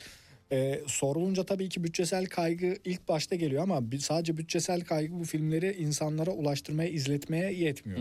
[0.52, 5.76] Ee, sorulunca tabii ki bütçesel kaygı ilk başta geliyor ama sadece bütçesel kaygı bu filmleri
[5.80, 8.00] insanlara ulaştırmaya, izletmeye yetmiyor.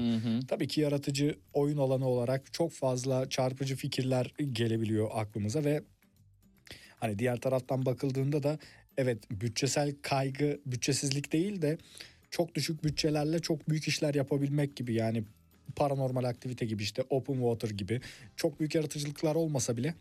[0.48, 5.82] Tabii ki yaratıcı oyun alanı olarak çok fazla çarpıcı fikirler gelebiliyor aklımıza ve
[6.96, 8.58] hani diğer taraftan bakıldığında da
[8.96, 11.78] evet bütçesel kaygı bütçesizlik değil de
[12.30, 15.24] çok düşük bütçelerle çok büyük işler yapabilmek gibi yani
[15.76, 18.00] paranormal aktivite gibi işte open water gibi
[18.36, 19.94] çok büyük yaratıcılıklar olmasa bile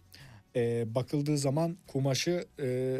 [0.56, 2.98] e, bakıldığı zaman kumaşı e,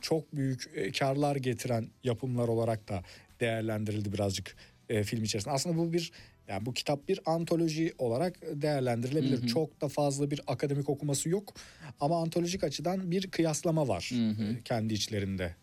[0.00, 3.02] çok büyük e, karlar getiren yapımlar olarak da
[3.40, 4.56] değerlendirildi birazcık
[4.88, 5.54] e, film içerisinde.
[5.54, 6.12] Aslında bu bir
[6.48, 9.46] yani bu kitap bir antoloji olarak değerlendirilebilir.
[9.46, 11.54] Çok da fazla bir akademik okuması yok
[12.00, 14.10] ama antolojik açıdan bir kıyaslama var
[14.58, 15.54] e, kendi içlerinde.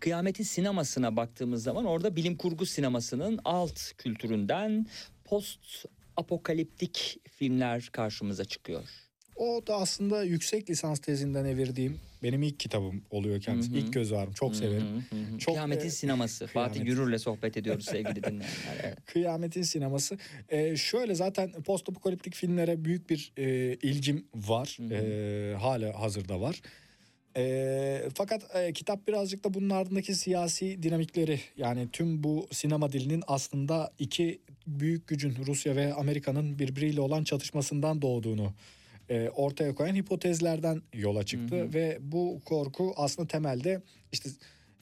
[0.00, 4.86] Kıyametin sinemasına baktığımız zaman orada bilim kurgu sinemasının alt kültüründen
[5.24, 5.84] post
[6.16, 9.07] apokaliptik filmler karşımıza çıkıyor.
[9.38, 13.78] O da aslında yüksek lisans tezinden evirdiğim benim ilk kitabım oluyor kendisi.
[13.78, 14.32] İlk göz ağrım.
[14.32, 15.04] Çok severim.
[15.38, 16.46] Çok, Kıyametin e, sineması.
[16.46, 16.96] Fatih Kıyamet.
[16.96, 18.48] Gürür'le sohbet ediyoruz sevgili dinleyenler.
[18.84, 18.98] Evet.
[19.06, 20.18] Kıyametin sineması.
[20.48, 24.78] Ee, şöyle zaten post apokaliptik filmlere büyük bir e, ilgim var.
[24.90, 26.60] Ee, hala hazırda var.
[27.36, 33.22] Ee, fakat e, kitap birazcık da bunun ardındaki siyasi dinamikleri yani tüm bu sinema dilinin
[33.26, 38.52] aslında iki büyük gücün Rusya ve Amerika'nın birbiriyle olan çatışmasından doğduğunu
[39.10, 44.30] e, ortaya koyan hipotezlerden yola çıktı ve bu korku aslında temelde işte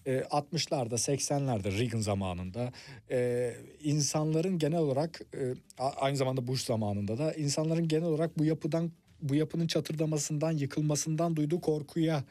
[0.07, 2.73] e, 60'larda 80'lerde Reagan zamanında
[3.11, 8.93] e, insanların genel olarak e, aynı zamanda Bush zamanında da insanların genel olarak bu yapıdan
[9.23, 12.25] bu yapının çatırdamasından yıkılmasından duyduğu korkuya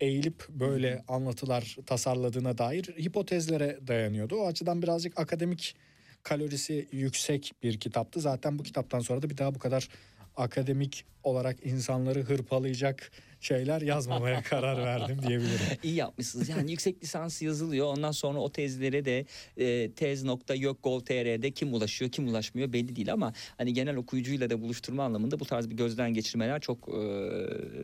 [0.00, 4.36] eğilip böyle anlatılar tasarladığına dair hipotezlere dayanıyordu.
[4.36, 5.76] O açıdan birazcık akademik
[6.22, 8.20] kalorisi yüksek bir kitaptı.
[8.20, 9.88] Zaten bu kitaptan sonra da bir daha bu kadar
[10.36, 15.78] akademik olarak insanları hırpalayacak şeyler yazmamaya karar verdim diyebilirim.
[15.82, 16.48] İyi yapmışsınız.
[16.48, 17.86] Yani yüksek lisans yazılıyor.
[17.86, 23.72] Ondan sonra o tezlere de e, tez.yok.gov.tr'de kim ulaşıyor, kim ulaşmıyor belli değil ama hani
[23.72, 26.98] genel okuyucuyla da buluşturma anlamında bu tarz bir gözden geçirmeler çok e,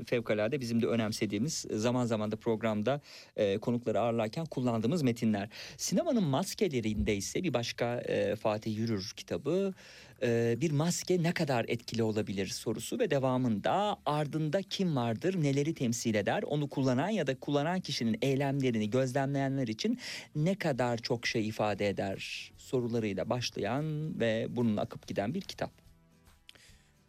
[0.06, 3.00] fevkalade bizim de önemsediğimiz zaman zaman da programda
[3.36, 5.48] e, konukları ağırlarken kullandığımız metinler.
[5.76, 9.74] Sinemanın maskelerinde ise bir başka e, Fatih Yürür kitabı
[10.22, 16.14] e, bir maske ne kadar etkili olabilir sorusu ve devamında ardında kim vardır, neleri temsil
[16.14, 19.98] eder, onu kullanan ya da kullanan kişinin eylemlerini gözlemleyenler için
[20.36, 25.70] ne kadar çok şey ifade eder sorularıyla başlayan ve bunun akıp giden bir kitap.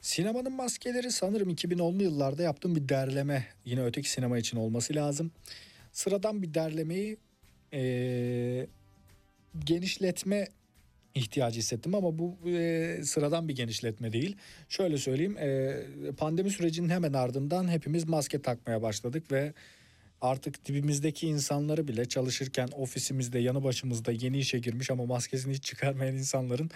[0.02, 3.45] Sinemanın maskeleri sanırım 2010'lu yıllarda yaptığım bir derleme.
[3.65, 5.32] Yine öteki sinema için olması lazım.
[5.91, 7.17] Sıradan bir derlemeyi
[7.71, 8.67] eee,
[9.65, 10.47] genişletme
[11.15, 14.36] ihtiyacı hissettim ama bu eee, sıradan bir genişletme değil.
[14.69, 15.86] Şöyle söyleyeyim eee,
[16.17, 19.54] pandemi sürecinin hemen ardından hepimiz maske takmaya başladık ve
[20.21, 26.15] artık dibimizdeki insanları bile çalışırken ofisimizde yanı başımızda yeni işe girmiş ama maskesini hiç çıkarmayan
[26.15, 26.69] insanların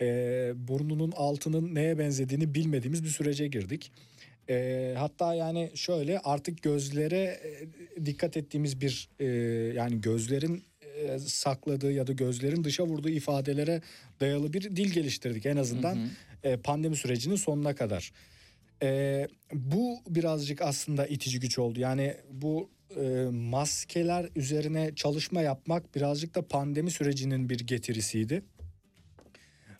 [0.00, 3.92] eee, burnunun altının neye benzediğini bilmediğimiz bir sürece girdik.
[4.48, 7.40] Eee, hatta yani şöyle artık gözlere
[7.96, 9.24] e, dikkat ettiğimiz bir e,
[9.76, 10.64] yani gözlerin
[11.08, 13.82] e, sakladığı ya da gözlerin dışa vurduğu ifadelere
[14.20, 16.08] dayalı bir dil geliştirdik en azından
[16.42, 18.12] e, pandemi sürecinin sonuna kadar.
[18.82, 21.80] E, bu birazcık aslında itici güç oldu.
[21.80, 28.42] Yani bu e, maskeler üzerine çalışma yapmak birazcık da pandemi sürecinin bir getirisiydi.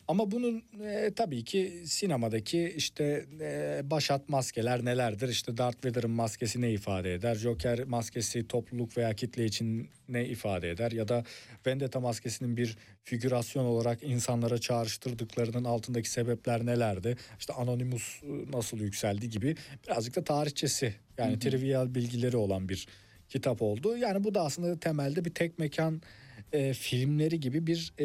[0.08, 5.28] Ama bunun e, tabii ki sinemadaki işte e, başat maskeler nelerdir?
[5.28, 7.34] İşte Darth Vader'ın maskesi ne ifade eder?
[7.34, 10.92] Joker maskesi topluluk veya kitle için ne ifade eder?
[10.92, 11.24] Ya da
[11.66, 17.16] Vendetta maskesinin bir figürasyon olarak insanlara çağrıştırdıklarının altındaki sebepler nelerdi?
[17.38, 22.86] İşte Anonymous e, nasıl yükseldi gibi birazcık da tarihçesi yani trivial bilgileri olan bir
[23.28, 23.96] kitap oldu.
[23.96, 26.02] Yani bu da aslında temelde bir tek mekan
[26.52, 28.04] e, filmleri gibi bir e,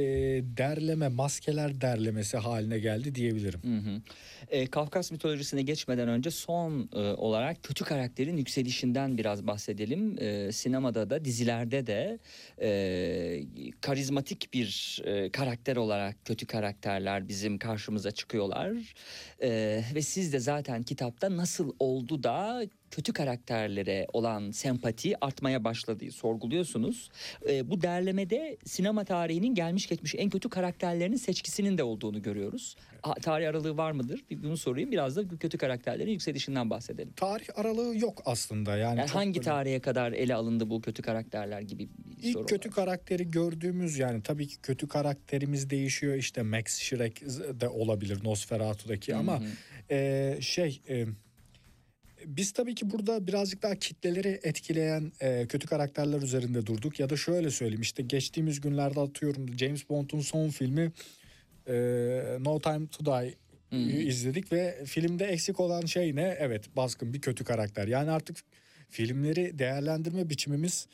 [0.57, 3.59] derleme, maskeler derlemesi haline geldi diyebilirim.
[3.63, 4.01] Hı hı.
[4.49, 10.15] E, Kafkas mitolojisine geçmeden önce son e, olarak kötü karakterin yükselişinden biraz bahsedelim.
[10.19, 12.19] E, sinemada da dizilerde de
[12.61, 18.93] e, karizmatik bir e, karakter olarak kötü karakterler bizim karşımıza çıkıyorlar.
[19.41, 26.11] E, ve siz de zaten kitapta nasıl oldu da kötü karakterlere olan sempati artmaya başladığı
[26.11, 27.09] sorguluyorsunuz.
[27.49, 32.75] E, bu derlemede sinema tarihinin gelmiş geçmiş en kötü karakterlerinin seçkisinin de olduğunu görüyoruz.
[33.03, 34.23] A, tarih aralığı var mıdır?
[34.29, 34.91] Bir bunu sorayım.
[34.91, 37.13] Biraz da kötü karakterlerin yükselişinden bahsedelim.
[37.15, 38.99] Tarih aralığı yok aslında yani.
[38.99, 41.89] Yani hangi böyle- tarihe kadar ele alındı bu kötü karakterler gibi
[42.21, 42.75] bir soru İlk kötü var.
[42.75, 47.21] karakteri gördüğümüz yani tabii ki kötü karakterimiz değişiyor işte Max Schreck
[47.61, 49.41] de olabilir Nosferatu'daki ama
[49.91, 51.05] e, şey e,
[52.25, 57.17] biz tabii ki burada birazcık daha kitleleri etkileyen e, kötü karakterler üzerinde durduk ya da
[57.17, 60.91] şöyle söyleyeyim işte geçtiğimiz günlerde atıyorum James Bond'un son filmi
[61.67, 61.73] e,
[62.39, 63.35] No Time to Die
[64.07, 66.35] izledik ve filmde eksik olan şey ne?
[66.39, 67.87] Evet baskın bir kötü karakter.
[67.87, 68.37] Yani artık
[68.89, 70.87] filmleri değerlendirme biçimimiz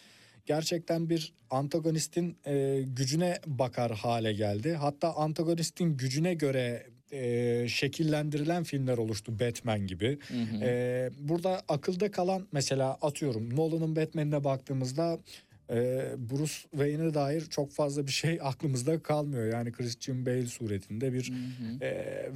[0.45, 4.73] gerçekten bir antagonistin e, gücüne bakar hale geldi.
[4.73, 10.19] Hatta antagonistin gücüne göre e, şekillendirilen filmler oluştu Batman gibi.
[10.61, 15.19] E, burada akılda kalan mesela atıyorum Nolan'ın Batman'ine baktığımızda
[15.69, 15.75] e,
[16.17, 19.45] Bruce Wayne'e dair çok fazla bir şey aklımızda kalmıyor.
[19.45, 21.33] Yani Christian Bale suretinde bir
[21.81, 22.31] e,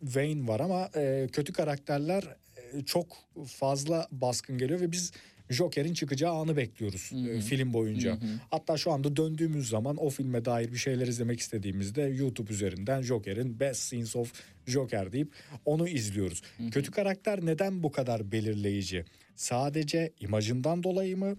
[0.00, 2.24] Wayne var ama e, kötü karakterler
[2.56, 5.12] e, çok fazla baskın geliyor ve biz
[5.50, 8.18] Joker'in çıkacağı anı bekliyoruz e, film boyunca.
[8.50, 13.60] Hatta şu anda döndüğümüz zaman o filme dair bir şeyler izlemek istediğimizde YouTube üzerinden Joker'in
[13.60, 14.32] Best Scenes of
[14.66, 15.32] Joker deyip
[15.64, 16.42] onu izliyoruz.
[16.70, 19.04] Kötü karakter neden bu kadar belirleyici?
[19.36, 21.36] Sadece imajından dolayı mı?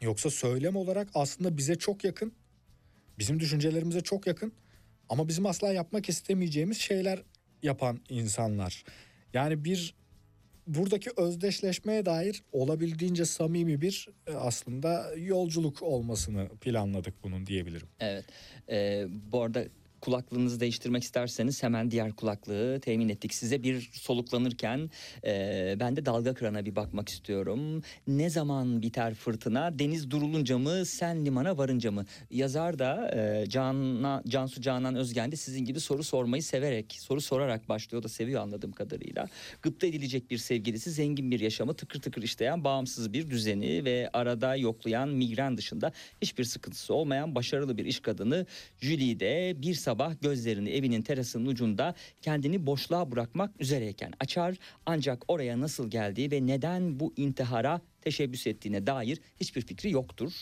[0.00, 2.32] Yoksa söylem olarak aslında bize çok yakın.
[3.18, 4.52] Bizim düşüncelerimize çok yakın.
[5.08, 7.22] Ama bizim asla yapmak istemeyeceğimiz şeyler
[7.62, 8.84] yapan insanlar.
[9.34, 9.94] Yani bir
[10.66, 17.88] buradaki özdeşleşmeye dair olabildiğince samimi bir e, aslında yolculuk olmasını planladık bunun diyebilirim.
[18.00, 18.24] Evet.
[18.70, 19.64] Ee, bu arada
[20.04, 23.62] kulaklığınızı değiştirmek isterseniz hemen diğer kulaklığı temin ettik size.
[23.62, 24.90] Bir soluklanırken
[25.24, 27.82] e, ben de dalga kırana bir bakmak istiyorum.
[28.08, 29.78] Ne zaman biter fırtına?
[29.78, 30.86] Deniz durulunca mı?
[30.86, 32.04] Sen limana varınca mı?
[32.30, 37.68] Yazar da e, Canna, Cansu Canan Özgen de sizin gibi soru sormayı severek, soru sorarak
[37.68, 39.28] başlıyor da seviyor anladığım kadarıyla.
[39.62, 44.56] Gıpta edilecek bir sevgilisi, zengin bir yaşamı, tıkır tıkır işleyen bağımsız bir düzeni ve arada
[44.56, 48.46] yoklayan migren dışında hiçbir sıkıntısı olmayan başarılı bir iş kadını
[48.80, 55.22] Julie de bir sabah sabah gözlerini evinin terasının ucunda kendini boşluğa bırakmak üzereyken açar ancak
[55.28, 60.32] oraya nasıl geldiği ve neden bu intihara teşebbüs ettiğine dair hiçbir fikri yoktur.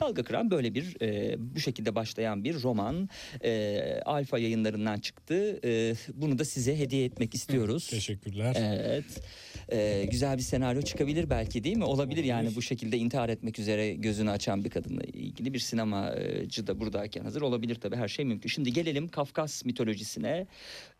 [0.00, 3.08] Dalga Kıran böyle bir e, bu şekilde başlayan bir roman
[3.44, 5.60] e, Alfa yayınlarından çıktı.
[5.64, 7.86] E, bunu da size hediye etmek istiyoruz.
[7.90, 8.56] Teşekkürler.
[8.58, 9.22] Evet.
[9.72, 11.84] Ee, güzel bir senaryo çıkabilir belki değil mi?
[11.84, 16.80] Olabilir yani bu şekilde intihar etmek üzere gözünü açan bir kadınla ilgili bir sinemacı da
[16.80, 18.48] buradayken hazır olabilir tabii her şey mümkün.
[18.48, 20.46] Şimdi gelelim Kafkas mitolojisine.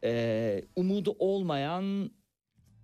[0.05, 2.11] Ee, umudu olmayan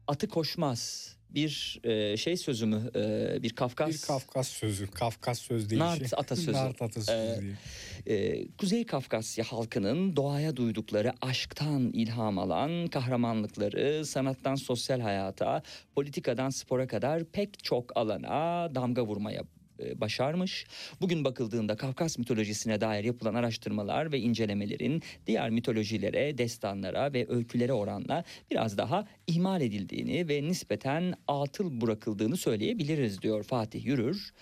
[0.06, 1.15] atı koşmaz.
[1.36, 2.90] Bir e, şey sözü mü?
[2.96, 3.88] Ee, bir Kafkas.
[3.88, 4.86] Bir Kafkas sözü.
[4.86, 5.84] Kafkas söz değişi.
[5.84, 6.52] Nart atasözü.
[6.56, 7.58] Nart atasözü diyeyim.
[8.06, 15.62] Ee, Kuzey Kafkasya halkının doğaya duydukları aşktan ilham alan kahramanlıkları sanattan sosyal hayata,
[15.94, 19.44] politikadan spora kadar pek çok alana damga vurmaya e,
[19.78, 20.66] başarmış.
[21.00, 28.24] Bugün bakıldığında Kafkas mitolojisine dair yapılan araştırmalar ve incelemelerin diğer mitolojilere, destanlara ve öykülere oranla
[28.50, 34.32] biraz daha ihmal edildiğini ve nispeten atıl bırakıldığını söyleyebiliriz diyor Fatih Yürür.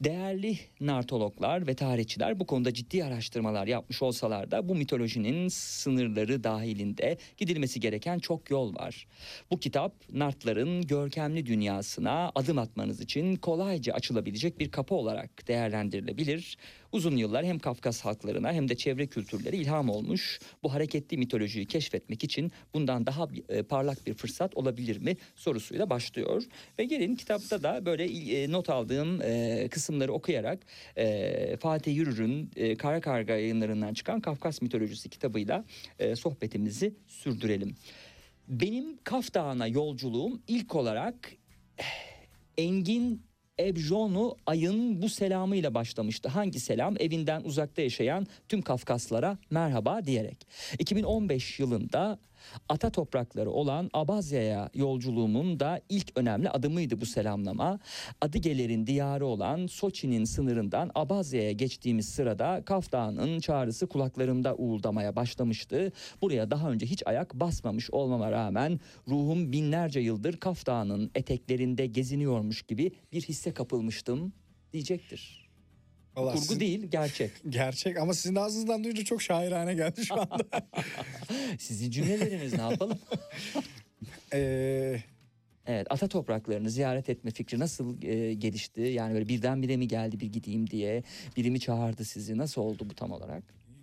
[0.00, 7.18] Değerli nartologlar ve tarihçiler bu konuda ciddi araştırmalar yapmış olsalar da bu mitolojinin sınırları dahilinde
[7.36, 9.06] gidilmesi gereken çok yol var.
[9.50, 16.56] Bu kitap nartların görkemli dünyasına adım atmanız için kolayca açılabilecek bir kapı olarak değerlendirilebilir.
[16.92, 20.40] Uzun yıllar hem Kafkas halklarına hem de çevre kültürleri ilham olmuş.
[20.62, 26.42] Bu hareketli mitolojiyi keşfetmek için bundan daha e, parlak bir fırsat olabilir mi sorusuyla başlıyor.
[26.78, 30.58] Ve gelin kitapta da böyle e, not aldığım e, kısımları okuyarak
[31.60, 35.64] Fatih Yürür'ün Kara Karga yayınlarından çıkan Kafkas mitolojisi kitabıyla
[36.14, 37.76] sohbetimizi sürdürelim.
[38.48, 41.32] Benim Kaf Dağı'na yolculuğum ilk olarak
[41.78, 41.84] eh,
[42.58, 43.27] Engin
[43.60, 46.28] Ebjonu ayın bu selamıyla başlamıştı.
[46.28, 46.94] Hangi selam?
[46.98, 50.46] Evinden uzakta yaşayan tüm Kafkaslara merhaba diyerek.
[50.78, 52.18] 2015 yılında
[52.68, 57.78] ata toprakları olan Abazya'ya yolculuğumun da ilk önemli adımıydı bu selamlama.
[58.20, 65.92] Adıgeler'in diyarı olan Soçi'nin sınırından Abazya'ya geçtiğimiz sırada Kaf Dağı'nın çağrısı kulaklarımda uğuldamaya başlamıştı.
[66.22, 72.62] Buraya daha önce hiç ayak basmamış olmama rağmen ruhum binlerce yıldır Kaf Dağı'nın eteklerinde geziniyormuş
[72.62, 74.32] gibi bir hisse kapılmıştım
[74.72, 75.37] diyecektir.
[76.18, 77.30] Vallahi Kurgu sizin- değil gerçek.
[77.48, 80.44] Gerçek ama sizin ağzınızdan duyunca çok şairane geldi şu anda.
[81.58, 82.98] Sizin cümleleriniz ne yapalım?
[84.32, 85.00] Ee,
[85.66, 88.80] Evet ata topraklarını ziyaret etme fikri nasıl e, gelişti?
[88.80, 91.02] Yani böyle birdenbire mi geldi bir gideyim diye?
[91.36, 92.36] Biri mi çağırdı sizi?
[92.38, 93.42] Nasıl oldu bu tam olarak?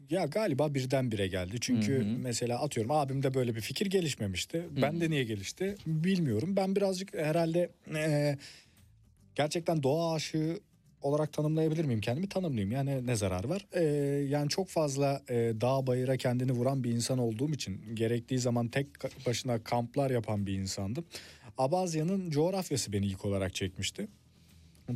[0.09, 1.57] ya galiba birdenbire geldi.
[1.61, 2.17] Çünkü Hı hı.
[2.21, 4.65] mesela atıyorum abimde böyle bir fikir gelişmemişti.
[4.81, 6.55] Bende niye gelişti bilmiyorum.
[6.55, 8.37] Ben birazcık herhalde e,
[9.35, 10.59] gerçekten doğa aşığı
[11.05, 12.29] olarak tanımlayabilir miyim kendimi?
[12.29, 12.71] Tanımlayayım.
[12.71, 13.65] Yani ne zarar var?
[13.73, 13.83] E,
[14.29, 18.87] yani çok fazla e, dağ bayıra kendini vuran bir insan olduğum için gerektiği zaman tek
[19.25, 21.05] başına kamplar yapan bir insandım.
[21.57, 24.07] Abazya'nın coğrafyası beni ilk olarak çekmişti.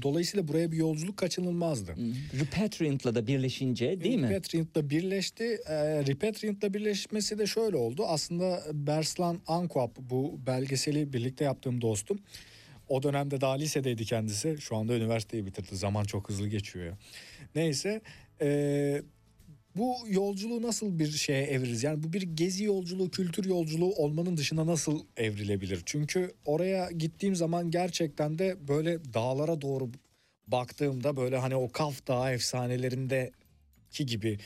[0.01, 1.95] Dolayısıyla buraya bir yolculuk kaçınılmazdı.
[2.39, 4.29] Repatriant'la da birleşince değil mi?
[4.29, 5.43] Repatriant'la birleşti.
[5.43, 8.05] Ee, Repatriant'la birleşmesi de şöyle oldu.
[8.07, 12.19] Aslında Berslan Ankuap bu belgeseli birlikte yaptığım dostum.
[12.89, 14.57] O dönemde daha lisedeydi kendisi.
[14.59, 15.75] Şu anda üniversiteyi bitirdi.
[15.75, 16.97] Zaman çok hızlı geçiyor ya.
[17.55, 18.01] Neyse.
[18.41, 19.01] ee,
[19.75, 21.83] bu yolculuğu nasıl bir şeye eviririz?
[21.83, 25.81] Yani bu bir gezi yolculuğu, kültür yolculuğu olmanın dışına nasıl evrilebilir?
[25.85, 29.89] Çünkü oraya gittiğim zaman gerçekten de böyle dağlara doğru
[30.47, 34.37] baktığımda böyle hani o Kaf Dağı efsanelerindeki gibi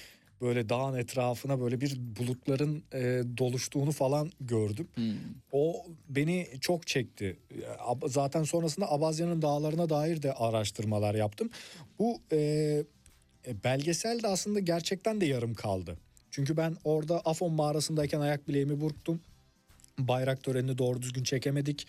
[0.44, 4.88] böyle dağın etrafına böyle bir bulutların e, doluştuğunu falan gördüm.
[4.96, 5.14] Hmm.
[5.52, 7.38] O beni çok çekti.
[8.06, 11.50] Zaten sonrasında Abazya'nın dağlarına dair de araştırmalar yaptım.
[12.00, 12.38] Bu e,
[13.48, 15.98] e, belgesel de aslında gerçekten de yarım kaldı.
[16.32, 19.22] Çünkü ben orada Afon mağarasındayken ayak bileğimi burktum.
[20.00, 21.88] Bayrak törenini doğru düzgün çekemedik.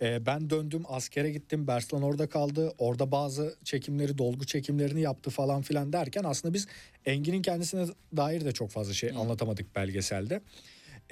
[0.00, 1.66] E, ben döndüm askere gittim.
[1.66, 2.72] Berslan orada kaldı.
[2.78, 6.66] Orada bazı çekimleri, dolgu çekimlerini yaptı falan filan derken aslında biz
[7.04, 10.40] Engin'in kendisine dair de çok fazla şey anlatamadık belgeselde.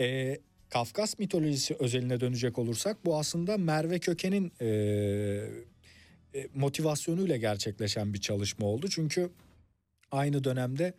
[0.00, 0.38] E,
[0.70, 4.66] Kafkas mitolojisi özeline dönecek olursak bu aslında Merve Köken'in e,
[6.34, 8.88] e, motivasyonuyla gerçekleşen bir çalışma oldu.
[8.88, 9.30] Çünkü
[10.10, 10.94] aynı dönemde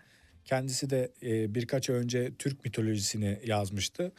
[0.46, 4.12] kendisi de e, birkaç ay önce Türk mitolojisini yazmıştı.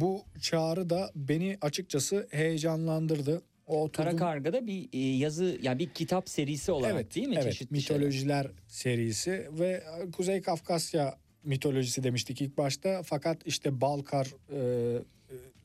[0.00, 3.42] Bu çağrı da beni açıkçası heyecanlandırdı.
[3.66, 7.34] O oturdum- Kara Karga'da bir e, yazı yani bir kitap serisi olarak evet, değil mi?
[7.34, 8.00] Evet, Çeşitli şeyler.
[8.00, 13.02] mitolojiler serisi ve e, Kuzey Kafkasya mitolojisi demiştik ilk başta.
[13.04, 15.00] Fakat işte Balkar e, e,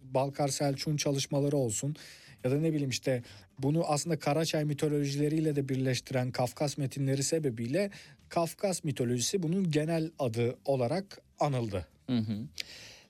[0.02, 1.96] Balkar Selçuk'un çalışmaları olsun
[2.44, 3.24] ya da ne bileyim işte
[3.60, 7.92] bunu aslında Karaçay mitolojileriyle de birleştiren Kafkas metinleri sebebiyle
[8.30, 11.88] Kafkas mitolojisi bunun genel adı olarak anıldı.
[12.08, 12.38] Hı hı.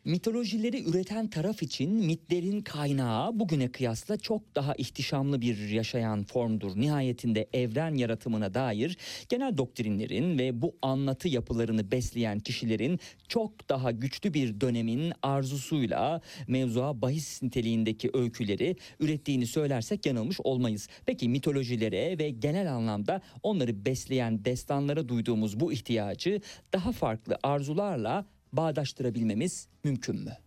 [0.06, 6.72] Mitolojileri üreten taraf için mitlerin kaynağı bugüne kıyasla çok daha ihtişamlı bir yaşayan formdur.
[6.76, 8.98] Nihayetinde evren yaratımına dair
[9.30, 17.02] genel doktrinlerin ve bu anlatı yapılarını besleyen kişilerin çok daha güçlü bir dönemin arzusuyla mevzuğa
[17.02, 20.88] bahis niteliğindeki öyküleri ürettiğini söylersek yanılmış olmayız.
[21.06, 26.42] Peki mitolojilere ve genel anlamda onları besleyen destanlara duyduğumuz bu ihtiyacı
[26.74, 30.38] daha farklı arzularla bağdaştırabilmemiz mümkün mü?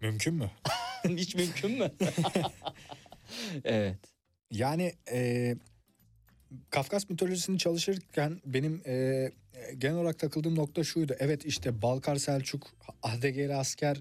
[0.00, 0.50] Mümkün mü?
[1.08, 1.90] Hiç mümkün mü?
[3.64, 3.98] evet.
[4.50, 5.54] Yani e,
[6.70, 9.30] Kafkas mitolojisini çalışırken benim e,
[9.78, 11.16] genel olarak takıldığım nokta şuydu.
[11.18, 12.70] Evet işte Balkar Selçuk,
[13.02, 14.00] Ahdegeri Asker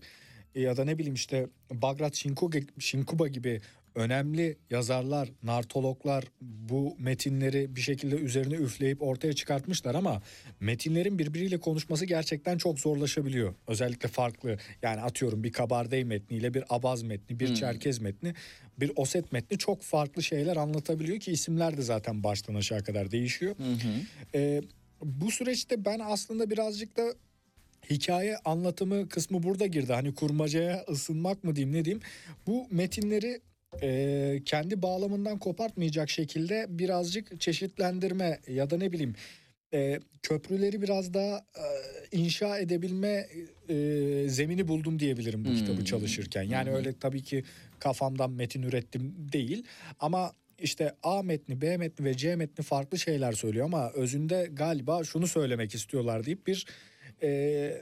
[0.55, 3.61] ya da ne bileyim işte Bagrat Şinkuba, Şinkuba gibi
[3.95, 10.21] önemli yazarlar, nartologlar bu metinleri bir şekilde üzerine üfleyip ortaya çıkartmışlar ama
[10.59, 13.55] metinlerin birbiriyle konuşması gerçekten çok zorlaşabiliyor.
[13.67, 18.33] Özellikle farklı yani atıyorum bir Kabardey metniyle bir Abaz metni, bir Çerkez metni,
[18.79, 23.55] bir Oset metni çok farklı şeyler anlatabiliyor ki isimler de zaten baştan aşağı kadar değişiyor.
[24.35, 24.61] Ee,
[25.03, 27.13] bu süreçte ben aslında birazcık da
[27.89, 29.93] hikaye anlatımı kısmı burada girdi.
[29.93, 32.01] Hani kurmacaya ısınmak mı diyeyim ne diyeyim.
[32.47, 33.41] Bu metinleri
[33.81, 39.15] e, kendi bağlamından kopartmayacak şekilde birazcık çeşitlendirme ya da ne bileyim
[39.73, 41.65] e, köprüleri biraz daha e,
[42.17, 43.27] inşa edebilme
[43.69, 43.75] e,
[44.27, 45.55] zemini buldum diyebilirim bu Hmm.
[45.55, 46.43] kitabı çalışırken.
[46.43, 47.43] Yani öyle tabii ki
[47.79, 49.63] kafamdan metin ürettim değil
[49.99, 55.03] ama işte A metni, B metni ve C metni farklı şeyler söylüyor ama özünde galiba
[55.03, 56.65] şunu söylemek istiyorlar deyip bir
[57.23, 57.81] e,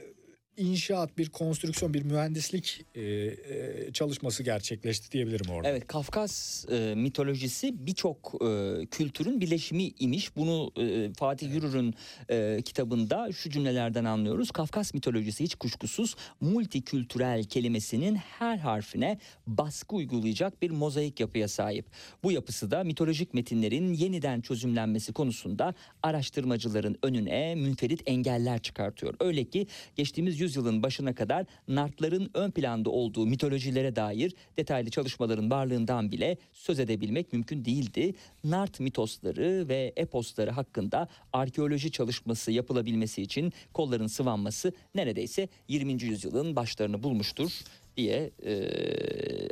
[0.56, 5.68] inşaat, bir konstrüksiyon, bir mühendislik e, e, çalışması gerçekleşti diyebilirim orada.
[5.68, 10.36] Evet Kafkas e, mitolojisi birçok e, kültürün birleşimi imiş.
[10.36, 11.94] Bunu e, Fatih Yürür'ün
[12.30, 14.50] e, kitabında şu cümlelerden anlıyoruz.
[14.50, 21.86] Kafkas mitolojisi hiç kuşkusuz multikültürel kelimesinin her harfine baskı uygulayacak bir mozaik yapıya sahip.
[22.24, 29.14] Bu yapısı da mitolojik metinlerin yeniden çözümlenmesi konusunda araştırmacıların önüne münferit engeller çıkartıyor.
[29.20, 36.12] Öyle ki geçtiğimiz yüzyılın başına kadar nartların ön planda olduğu mitolojilere dair detaylı çalışmaların varlığından
[36.12, 38.14] bile söz edebilmek mümkün değildi.
[38.44, 46.02] Nart mitosları ve eposları hakkında arkeoloji çalışması yapılabilmesi için kolların sıvanması neredeyse 20.
[46.02, 47.50] yüzyılın başlarını bulmuştur
[47.96, 48.68] diye e,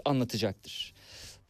[0.05, 0.95] anlatacaktır.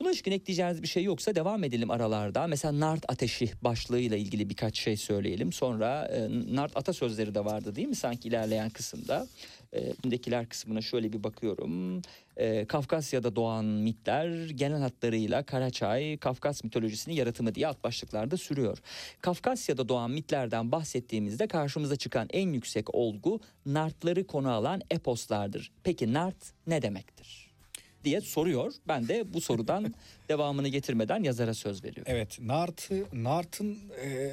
[0.00, 2.46] Buna ilişkin ekleyeceğiniz bir şey yoksa devam edelim aralarda.
[2.46, 5.52] Mesela Nart Ateşi başlığıyla ilgili birkaç şey söyleyelim.
[5.52, 9.26] Sonra e, Nart atasözleri de vardı değil mi sanki ilerleyen kısımda.
[9.72, 12.02] E, kısmına şöyle bir bakıyorum.
[12.36, 18.78] E, Kafkasya'da doğan mitler genel hatlarıyla Karaçay, Kafkas mitolojisinin yaratımı diye alt başlıklarda sürüyor.
[19.20, 25.72] Kafkasya'da doğan mitlerden bahsettiğimizde karşımıza çıkan en yüksek olgu Nartları konu alan eposlardır.
[25.84, 27.49] Peki Nart ne demektir?
[28.04, 28.72] Diye soruyor.
[28.88, 29.94] Ben de bu sorudan
[30.28, 32.12] devamını getirmeden yazara söz veriyorum.
[32.12, 34.32] Evet, Nart'ı Nart'ın e,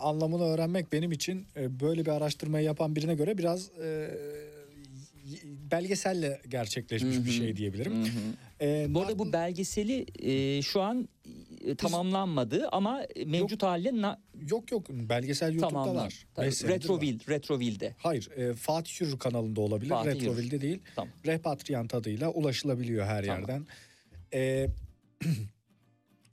[0.00, 4.10] anlamını öğrenmek benim için e, böyle bir araştırmayı yapan birine göre biraz e,
[5.70, 8.04] belgeselle gerçekleşmiş bir şey diyebilirim.
[8.60, 11.08] E, Bu arada bu belgeseli e, şu an
[11.64, 15.96] e, tamamlanmadı ama mevcut haliyle na- yok yok belgesel YouTube'da tamamlan.
[16.04, 16.26] var.
[16.34, 16.80] Tabii, senedir var.
[16.80, 17.94] Retroville, Retroville'de.
[17.98, 19.88] Hayır, e, Fatih Yürür kanalında olabilir.
[19.90, 20.20] Fatih Yürür.
[20.20, 20.78] Retroville'de değil.
[20.96, 21.08] Tamam.
[21.26, 23.40] Repatriant adıyla ulaşılabiliyor her Tamam.
[23.40, 23.66] yerden.
[24.34, 24.66] E,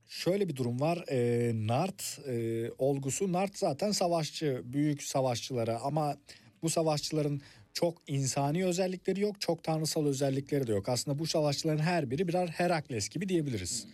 [0.07, 1.05] şöyle bir durum var.
[1.11, 3.31] E, Nart e, olgusu.
[3.33, 6.17] Nart zaten savaşçı, büyük savaşçılara ama
[6.63, 7.41] bu savaşçıların
[7.73, 10.89] çok insani özellikleri yok, çok tanrısal özellikleri de yok.
[10.89, 13.85] Aslında bu savaşçıların her biri birer Herakles gibi diyebiliriz.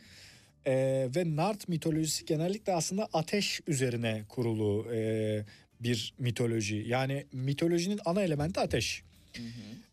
[0.67, 5.45] Ee, ve Nart mitolojisi genellikle aslında ateş üzerine kurulu e,
[5.80, 6.84] bir mitoloji.
[6.88, 9.03] Yani mitolojinin ana elementi ateş.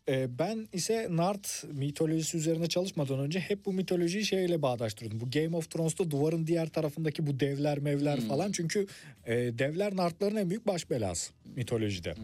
[0.09, 5.19] Ee, ben ise Nart mitolojisi üzerine çalışmadan önce hep bu mitolojiyi şeyle bağdaştırdım.
[5.19, 8.51] Bu Game of Thrones'ta duvarın diğer tarafındaki bu devler mevler falan.
[8.51, 8.87] Çünkü
[9.25, 12.15] e, devler Nartların en büyük baş belası mitolojide.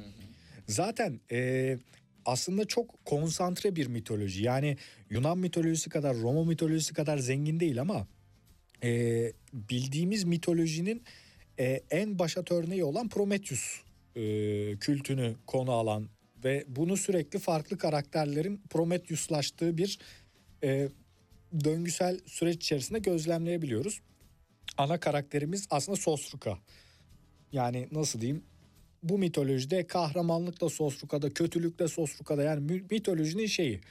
[0.67, 1.77] Zaten e,
[2.25, 4.43] aslında çok konsantre bir mitoloji.
[4.43, 4.77] Yani
[5.09, 8.07] Yunan mitolojisi kadar, Roma mitolojisi kadar zengin değil ama
[8.83, 11.03] e, bildiğimiz mitolojinin
[11.59, 13.81] e, en başat örneği olan Prometheus
[14.15, 14.21] e,
[14.79, 16.09] kültünü konu alan
[16.43, 19.99] ve bunu sürekli farklı karakterlerin Prometheuslaştığı bir
[20.63, 20.89] e,
[21.63, 24.01] döngüsel süreç içerisinde gözlemleyebiliyoruz.
[24.77, 26.57] Ana karakterimiz aslında Sosruka.
[27.51, 28.43] Yani nasıl diyeyim?
[29.03, 33.81] Bu mitolojide kahramanlık da Sosruka'da, kötülük de Sosruka'da yani mitolojinin şeyi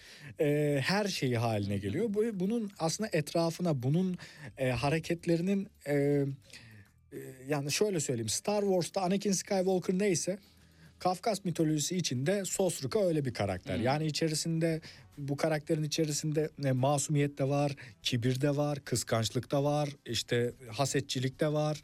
[0.41, 2.07] e, her şeyi haline geliyor.
[2.09, 4.17] Bu, bunun aslında etrafına, bunun
[4.59, 6.27] e, hareketlerinin e, e,
[7.49, 10.39] yani şöyle söyleyeyim Star Wars'ta Anakin Skywalker neyse
[11.03, 13.77] Kafkas mitolojisi içinde Sosruka öyle bir karakter.
[13.77, 14.81] Yani içerisinde
[15.19, 21.41] bu karakterin içerisinde e, masumiyet de var, kibir de var, kıskançlık da var, işte hasetçilik
[21.41, 21.83] de var,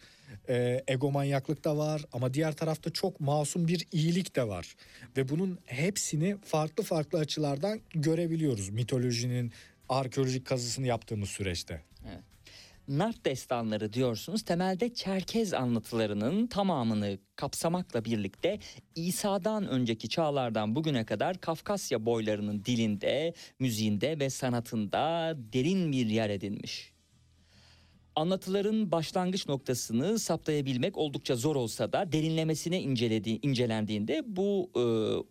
[0.49, 4.74] e, egomanyaklık da var ama diğer tarafta çok masum bir iyilik de var.
[5.16, 9.53] Ve bunun hepsini farklı farklı açılardan görebiliyoruz mitolojinin
[9.89, 11.83] arkeolojik kazısını yaptığımız süreçte.
[12.89, 18.59] Nart destanları diyorsunuz temelde Çerkez anlatılarının tamamını kapsamakla birlikte
[18.95, 26.93] İsa'dan önceki çağlardan bugüne kadar Kafkasya boylarının dilinde, müziğinde ve sanatında derin bir yer edinmiş.
[28.19, 34.81] Anlatıların başlangıç noktasını saptayabilmek oldukça zor olsa da derinlemesine incelediği, incelendiğinde bu e,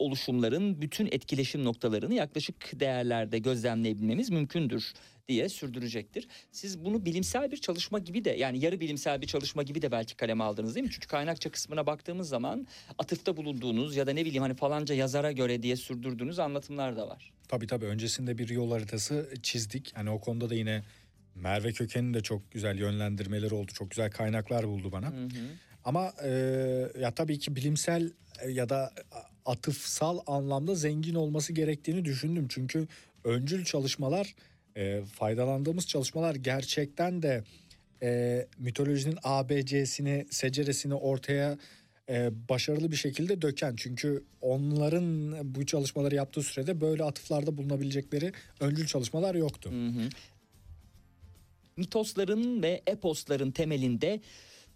[0.04, 4.94] oluşumların bütün etkileşim noktalarını yaklaşık değerlerde gözlemleyebilmemiz mümkündür
[5.28, 6.28] diye sürdürecektir.
[6.52, 10.16] Siz bunu bilimsel bir çalışma gibi de yani yarı bilimsel bir çalışma gibi de belki
[10.16, 10.92] kaleme aldınız değil mi?
[10.92, 12.68] Çünkü kaynakça kısmına baktığımız zaman
[12.98, 17.34] atıfta bulunduğunuz ya da ne bileyim hani falanca yazara göre diye sürdürdüğünüz anlatımlar da var.
[17.48, 19.92] Tabii tabii öncesinde bir yol haritası çizdik.
[19.96, 20.84] Hani o konuda da yine
[21.42, 23.72] Merve Köken'in de çok güzel yönlendirmeleri oldu.
[23.74, 25.14] Çok güzel kaynaklar buldu bana.
[25.86, 26.30] Ama e,
[27.00, 28.12] ya tabii ki bilimsel
[28.42, 28.94] e, ya da
[29.46, 32.48] atıfsal anlamda zengin olması gerektiğini düşündüm.
[32.50, 32.88] Çünkü
[33.24, 34.36] öncül çalışmalar,
[34.76, 37.44] e, faydalandığımız çalışmalar gerçekten de
[38.02, 41.58] e, mitolojinin ABC'sini, seceresini ortaya
[42.10, 43.76] e, başarılı bir şekilde döken.
[43.78, 49.70] Çünkü onların bu çalışmaları yaptığı sürede böyle atıflarda bulunabilecekleri öncül çalışmalar yoktu.
[51.78, 54.22] Mitosların ve eposların temelinde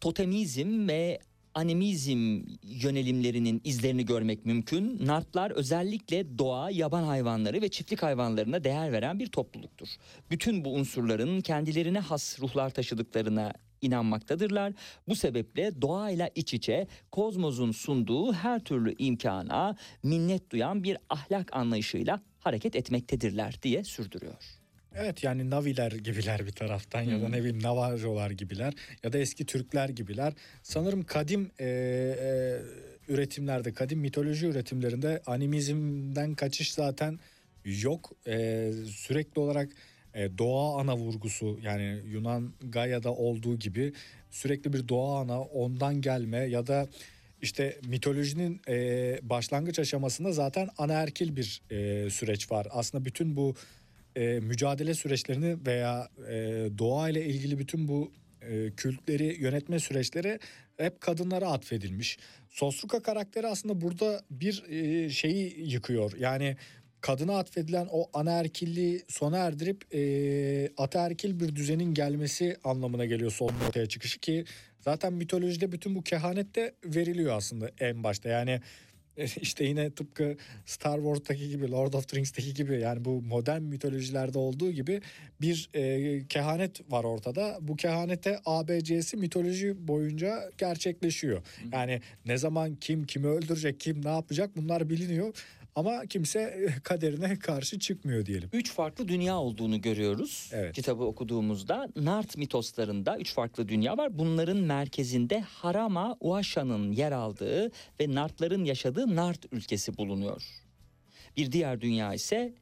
[0.02, 1.20] totemizm ve
[1.56, 5.06] animizm yönelimlerinin izlerini görmek mümkün.
[5.06, 9.88] Nartlar özellikle doğa, yaban hayvanları ve çiftlik hayvanlarına değer veren bir topluluktur.
[10.32, 14.74] Bütün bu unsurların kendilerine has ruhlar taşıdıklarına inanmaktadırlar.
[15.08, 22.22] Bu sebeple doğayla iç içe kozmosun sunduğu her türlü imkana minnet duyan bir ahlak anlayışıyla
[22.40, 24.61] hareket etmektedirler diye sürdürüyor.
[24.96, 28.74] Evet yani Naviler gibiler bir taraftan ya da ne bileyim Navajolar gibiler
[29.04, 30.34] ya da eski Türkler gibiler.
[30.64, 32.60] Sanırım kadim e, e,
[33.08, 37.20] üretimlerde, kadim mitoloji üretimlerinde animizmden kaçış zaten
[37.66, 38.12] yok.
[38.28, 39.70] E, sürekli olarak
[40.14, 43.94] e, doğa ana vurgusu yani Yunan Gaia'da olduğu gibi
[44.32, 46.88] sürekli bir doğa ana ondan gelme ya da
[47.42, 52.68] işte mitolojinin e, başlangıç aşamasında zaten anaerkil bir e, süreç var.
[52.72, 53.56] Aslında bütün bu
[54.16, 56.34] e, mücadele süreçlerini veya e,
[56.78, 60.40] doğa ile ilgili bütün bu e, kültleri yönetme süreçleri
[60.78, 62.18] hep kadınlara atfedilmiş.
[62.50, 66.12] Sosruka karakteri aslında burada bir e, şeyi yıkıyor.
[66.18, 66.58] Yani
[67.02, 73.86] kadına atfedilen o anaerkilliği sona erdirip e, ataerkil bir düzenin gelmesi anlamına geliyor son ortaya
[73.86, 74.46] çıkışı ki
[74.80, 78.30] zaten mitolojide bütün bu kehanet de veriliyor aslında en başta.
[78.30, 78.62] Yani
[79.42, 84.38] işte yine tıpkı Star Wars'taki gibi Lord of the Rings'teki gibi yani bu modern mitolojilerde
[84.38, 85.02] olduğu gibi
[85.42, 87.58] bir e, kehanet var ortada.
[87.62, 91.42] Bu kehanete ABC'si mitoloji boyunca gerçekleşiyor.
[91.72, 95.34] Yani ne zaman kim kimi öldürecek, kim ne yapacak bunlar biliniyor.
[95.76, 98.50] Ama kimse kaderine karşı çıkmıyor diyelim.
[98.54, 100.50] Üç farklı dünya olduğunu görüyoruz.
[100.54, 100.76] Evet.
[100.76, 104.20] Kitabı okuduğumuzda Nart mitoslarında üç farklı dünya var.
[104.20, 110.44] Bunların merkezinde Harama Uaşa'nın yer aldığı ve Nartların yaşadığı Nart ülkesi bulunuyor.
[111.38, 112.54] Bir diğer dünya ise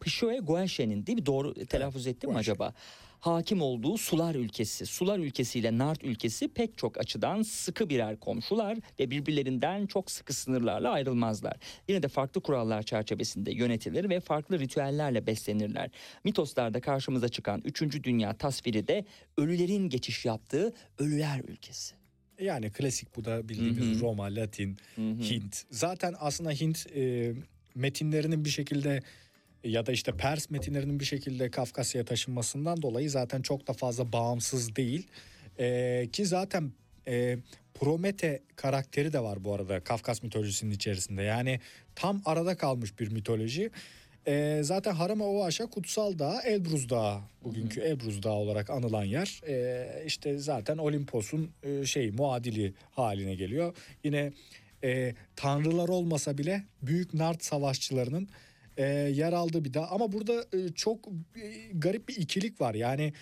[0.00, 1.26] Pişoe Goeşe'nin değil mi?
[1.26, 2.52] Doğru telaffuz ettim mi Goeşe.
[2.52, 2.74] acaba?
[3.22, 4.86] Hakim olduğu sular ülkesi.
[4.86, 10.90] Sular ülkesiyle Nart ülkesi pek çok açıdan sıkı birer komşular ve birbirlerinden çok sıkı sınırlarla
[10.90, 11.56] ayrılmazlar.
[11.88, 15.90] Yine de farklı kurallar çerçevesinde yönetilir ve farklı ritüellerle beslenirler.
[16.24, 19.04] Mitoslarda karşımıza çıkan üçüncü dünya tasviri de
[19.36, 21.94] ölülerin geçiş yaptığı ölüler ülkesi.
[22.40, 25.62] Yani klasik bu da bildiğimiz Roma, Latin, Hint.
[25.70, 27.32] Zaten aslında Hint e,
[27.74, 29.02] metinlerinin bir şekilde
[29.64, 34.76] ya da işte Pers metinlerinin bir şekilde Kafkasya'ya taşınmasından dolayı zaten çok da fazla bağımsız
[34.76, 35.06] değil.
[35.58, 36.72] E, ki zaten
[37.08, 37.38] e,
[37.74, 41.22] Promete karakteri de var bu arada Kafkas mitolojisinin içerisinde.
[41.22, 41.60] Yani
[41.94, 43.70] tam arada kalmış bir mitoloji.
[44.26, 49.40] E, zaten Harama Oaşa Kutsal Dağ, Elbruz Dağı, bugünkü Elbruz Dağı olarak anılan yer.
[49.48, 53.74] E, işte zaten Olimpos'un e, şey muadili haline geliyor.
[54.04, 54.32] Yine
[54.84, 58.28] e, tanrılar olmasa bile büyük Nart savaşçılarının
[58.76, 59.86] e, yer aldığı bir dağ.
[59.86, 61.08] Ama burada e, çok
[61.42, 62.74] e, garip bir ikilik var.
[62.74, 63.12] Yani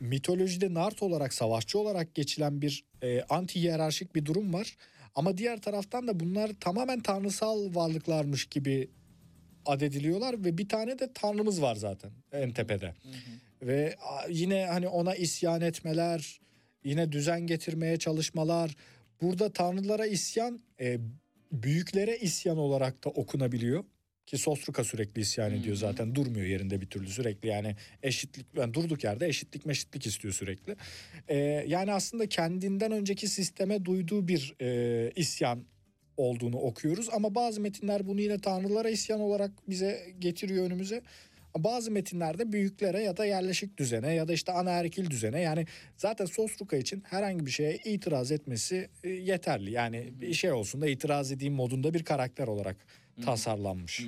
[0.00, 4.76] mitolojide Nart olarak savaşçı olarak geçilen bir e, anti hiyerarşik bir durum var.
[5.14, 8.90] Ama diğer taraftan da bunlar tamamen tanrısal varlıklarmış gibi
[9.66, 12.94] adediliyorlar ve bir tane de tanrımız var zaten en tepede.
[13.62, 16.40] Ve a, yine hani ona isyan etmeler,
[16.84, 18.76] yine düzen getirmeye çalışmalar.
[19.22, 20.98] Burada tanrılara isyan e,
[21.52, 23.84] büyüklere isyan olarak da okunabiliyor.
[24.26, 25.80] Ki Sostruka sürekli isyan ediyor Hı.
[25.80, 30.76] zaten durmuyor yerinde bir türlü sürekli yani eşitlik yani durduk yerde eşitlik meşitlik istiyor sürekli.
[31.28, 31.36] Ee,
[31.68, 35.64] yani aslında kendinden önceki sisteme duyduğu bir e, isyan
[36.16, 41.02] olduğunu okuyoruz ama bazı metinler bunu yine tanrılara isyan olarak bize getiriyor önümüze.
[41.58, 45.66] Bazı metinlerde büyüklere ya da yerleşik düzene ya da işte anaerkil düzene yani
[45.96, 49.70] zaten Sosruka için herhangi bir şeye itiraz etmesi e, yeterli.
[49.70, 52.76] Yani bir şey olsun da itiraz edeyim modunda bir karakter olarak
[53.24, 54.06] tasarlanmış.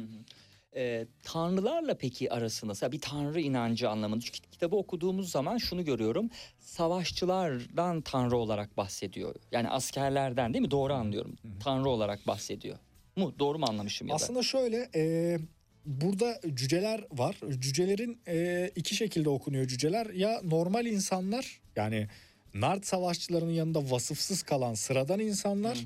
[0.76, 2.92] Ee, tanrılarla peki arası nasıl?
[2.92, 4.20] Bir tanrı inancı anlamında.
[4.20, 6.30] Çünkü kitabı okuduğumuz zaman şunu görüyorum.
[6.60, 9.34] Savaşçılardan tanrı olarak bahsediyor.
[9.52, 10.70] Yani askerlerden değil mi?
[10.70, 11.36] Doğru anlıyorum.
[11.60, 12.78] Tanrı olarak bahsediyor.
[13.16, 13.34] Mu?
[13.38, 14.16] Doğru mu anlamışım ya da?
[14.16, 15.38] Aslında şöyle e,
[15.86, 17.36] burada cüceler var.
[17.58, 20.06] Cücelerin e, iki şekilde okunuyor cüceler.
[20.06, 22.08] Ya normal insanlar yani
[22.54, 25.78] Nard savaşçılarının yanında vasıfsız kalan sıradan insanlar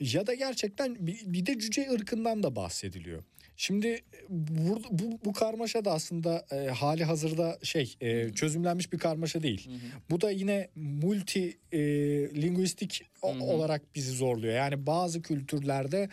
[0.00, 3.22] ya da gerçekten bir, de cüce ırkından da bahsediliyor.
[3.56, 9.42] Şimdi bu, bu, bu karmaşa da aslında e, hali hazırda şey e, çözümlenmiş bir karmaşa
[9.42, 9.70] değil.
[10.10, 11.80] Bu da yine multi e,
[12.42, 13.42] linguistik Hı hı.
[13.42, 14.54] olarak bizi zorluyor.
[14.54, 16.08] Yani bazı kültürlerde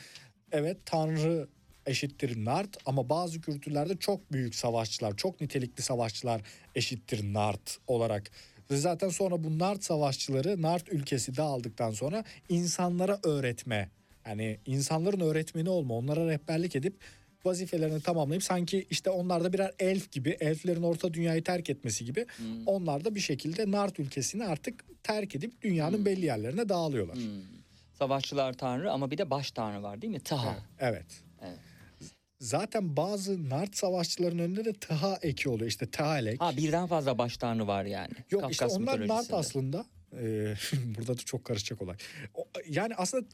[0.51, 1.47] evet tanrı
[1.85, 6.41] eşittir nard ama bazı kültürlerde çok büyük savaşçılar, çok nitelikli savaşçılar
[6.75, 8.31] eşittir nard olarak.
[8.71, 13.89] Ve zaten sonra bu nard savaşçıları nard ülkesi dağıldıktan sonra insanlara öğretme.
[14.25, 16.95] Yani insanların öğretmeni olma, onlara rehberlik edip
[17.45, 22.25] vazifelerini tamamlayıp sanki işte onlar da birer elf gibi, elflerin orta dünyayı terk etmesi gibi
[22.65, 27.15] onlar da bir şekilde Nart ülkesini artık terk edip dünyanın belli yerlerine dağılıyorlar.
[27.15, 27.41] Hmm.
[27.93, 30.19] Savaşçılar tanrı ama bir de baş tanrı var değil mi?
[30.19, 30.55] Taha.
[30.79, 30.93] Evet.
[30.95, 31.24] Evet.
[32.39, 35.67] Zaten bazı Nart savaşçıların önünde de Tıha eki oluyor.
[35.69, 36.41] İşte Tahalek.
[36.41, 38.13] Ha birden fazla baş tanrı var yani.
[38.31, 39.85] Yok Kafkas işte onlar Nart aslında.
[40.13, 40.53] Ee,
[40.97, 41.95] burada da çok karışacak olay.
[42.33, 43.25] O- yani aslında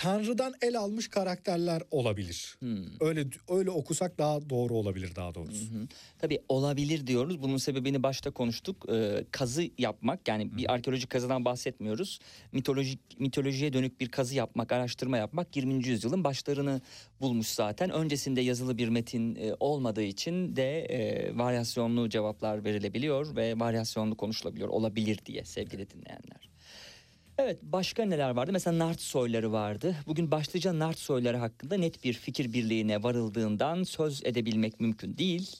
[0.00, 2.56] Tanrı'dan el almış karakterler olabilir.
[2.58, 2.84] Hmm.
[3.00, 5.64] Öyle öyle okusak daha doğru olabilir daha doğrusu.
[5.64, 5.88] Hı.
[6.18, 7.42] Tabii olabilir diyoruz.
[7.42, 8.86] Bunun sebebini başta konuştuk.
[8.92, 12.18] Ee, kazı yapmak yani bir arkeolojik kazıdan bahsetmiyoruz.
[12.52, 15.88] Mitolojik mitolojiye dönük bir kazı yapmak, araştırma yapmak 20.
[15.88, 16.80] yüzyılın başlarını
[17.20, 17.90] bulmuş zaten.
[17.90, 24.68] Öncesinde yazılı bir metin e, olmadığı için de e, varyasyonlu cevaplar verilebiliyor ve varyasyonlu konuşulabiliyor.
[24.68, 26.49] Olabilir diye sevgili dinleyenler.
[27.42, 28.52] Evet başka neler vardı?
[28.52, 29.96] Mesela Nart soyları vardı.
[30.06, 35.56] Bugün başlıca Nart soyları hakkında net bir fikir birliğine varıldığından söz edebilmek mümkün değil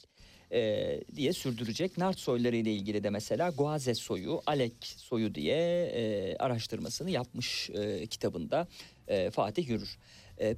[0.53, 1.99] e, diye sürdürecek.
[1.99, 8.07] Nart soyları ile ilgili de mesela Goazes soyu, Alek soyu diye e, araştırmasını yapmış e,
[8.07, 8.69] kitabında
[9.09, 9.99] e, Fatih Yürür.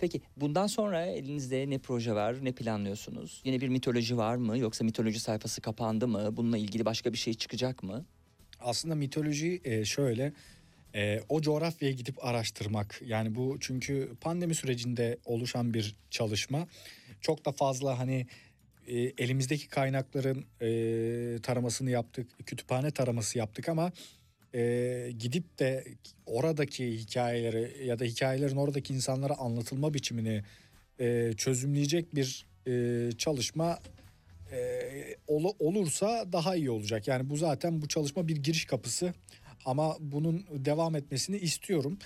[0.01, 3.43] Peki bundan sonra elinizde ne proje var, ne planlıyorsunuz?
[3.45, 4.59] Yine bir mitoloji var mı?
[4.59, 6.37] Yoksa mitoloji sayfası kapandı mı?
[6.37, 8.05] Bununla ilgili başka bir şey çıkacak mı?
[8.61, 10.33] Aslında mitoloji şöyle
[10.95, 13.01] e, o coğrafyaya gidip araştırmak.
[13.05, 16.67] Yani bu çünkü pandemi sürecinde oluşan bir çalışma.
[17.21, 18.27] Çok da fazla hani
[18.87, 23.93] e, elimizdeki kaynakların e, taramasını yaptık, kütüphane taraması yaptık ama
[24.55, 25.85] e, gidip de
[26.27, 30.43] oradaki hikayeleri ya da hikayelerin oradaki insanlara anlatılma biçimini
[31.01, 33.79] e, çözümleyecek bir e, çalışma
[34.53, 34.57] e,
[35.27, 37.09] ol- olursa daha iyi olacak.
[37.09, 39.15] Yani bu zaten bu çalışma bir giriş kapısı
[39.65, 41.99] ama bunun devam etmesini istiyorum.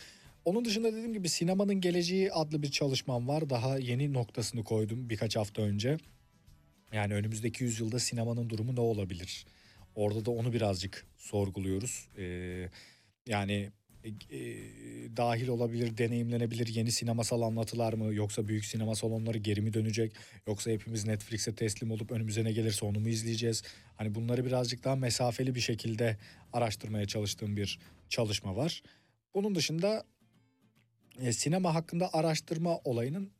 [0.44, 3.50] Onun dışında dediğim gibi sinemanın geleceği adlı bir çalışmam var.
[3.50, 5.98] Daha yeni noktasını koydum birkaç hafta önce.
[6.92, 9.46] Yani önümüzdeki yüzyılda sinemanın durumu ne olabilir?
[9.94, 12.08] Orada da onu birazcık sorguluyoruz.
[12.18, 12.68] Ee,
[13.26, 13.70] yani
[14.08, 14.38] e,
[15.16, 18.14] dahil olabilir, deneyimlenebilir yeni sinemasal anlatılar mı?
[18.14, 20.12] Yoksa büyük sinema salonları geri mi dönecek?
[20.46, 23.62] Yoksa hepimiz Netflix'e teslim olup önümüze ne gelirse onu mu izleyeceğiz?
[23.96, 26.16] Hani bunları birazcık daha mesafeli bir şekilde
[26.52, 27.78] araştırmaya çalıştığım bir
[28.08, 28.82] çalışma var.
[29.34, 30.04] Bunun dışında
[31.20, 33.30] e, sinema hakkında araştırma olayının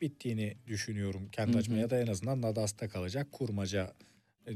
[0.00, 3.92] bittiğini düşünüyorum kendi açıma ya da en azından Nadas'ta kalacak kurmaca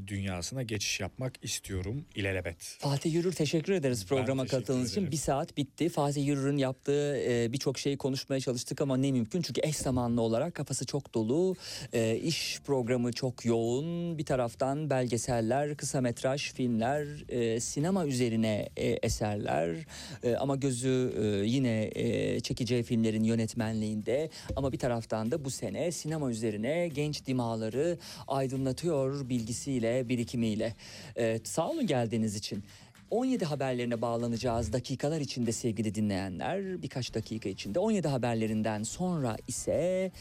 [0.07, 2.77] dünyasına geçiş yapmak istiyorum ilelebet.
[2.79, 5.01] Fatih Yürür teşekkür ederiz programa teşekkür katıldığınız için.
[5.01, 5.11] ederim.
[5.11, 5.89] Bir saat bitti.
[5.89, 9.41] Fatih Yürür'ün yaptığı e, birçok şeyi konuşmaya çalıştık ama ne mümkün.
[9.41, 11.55] Çünkü eş zamanlı olarak kafası çok dolu.
[11.93, 14.17] E, iş programı çok yoğun.
[14.17, 19.75] Bir taraftan belgeseller, kısa metraj filmler, e, sinema üzerine e, eserler.
[20.23, 24.29] E, ama gözü e, yine e, çekeceği filmlerin yönetmenliğinde.
[24.55, 29.29] Ama bir taraftan da bu sene sinema üzerine genç dimağları aydınlatıyor
[29.75, 30.73] bilgisiyle, birikimiyle.
[31.17, 32.63] E, sağ olun geldiğiniz için.
[33.11, 36.81] 17 haberlerine bağlanacağız dakikalar içinde sevgili dinleyenler.
[36.81, 40.11] Birkaç dakika içinde 17 haberlerinden sonra ise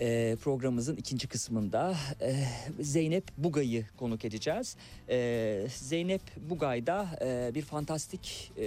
[0.00, 2.34] e, programımızın ikinci kısmında e,
[2.80, 4.76] Zeynep Bugay'ı konuk edeceğiz.
[5.08, 8.66] E, Zeynep Bugay da e, bir fantastik e,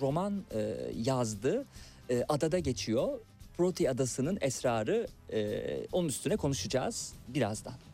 [0.00, 0.74] roman e,
[1.04, 1.64] yazdı.
[2.10, 3.18] E, adada geçiyor.
[3.56, 5.60] Proti Adası'nın esrarı e,
[5.92, 7.85] onun üstüne konuşacağız birazdan.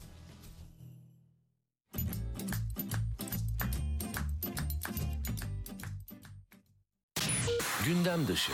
[7.87, 8.53] Gündem dışı.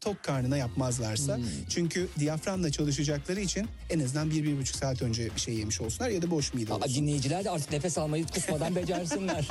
[0.00, 1.36] tok karnına yapmazlarsa.
[1.36, 1.44] Hmm.
[1.68, 6.10] Çünkü diyaframla çalışacakları için en azından bir, bir buçuk saat önce bir şey yemiş olsunlar
[6.10, 6.94] ya da boş mide Aa, olsun.
[6.94, 9.48] dinleyiciler de artık nefes almayı kusmadan becersinler.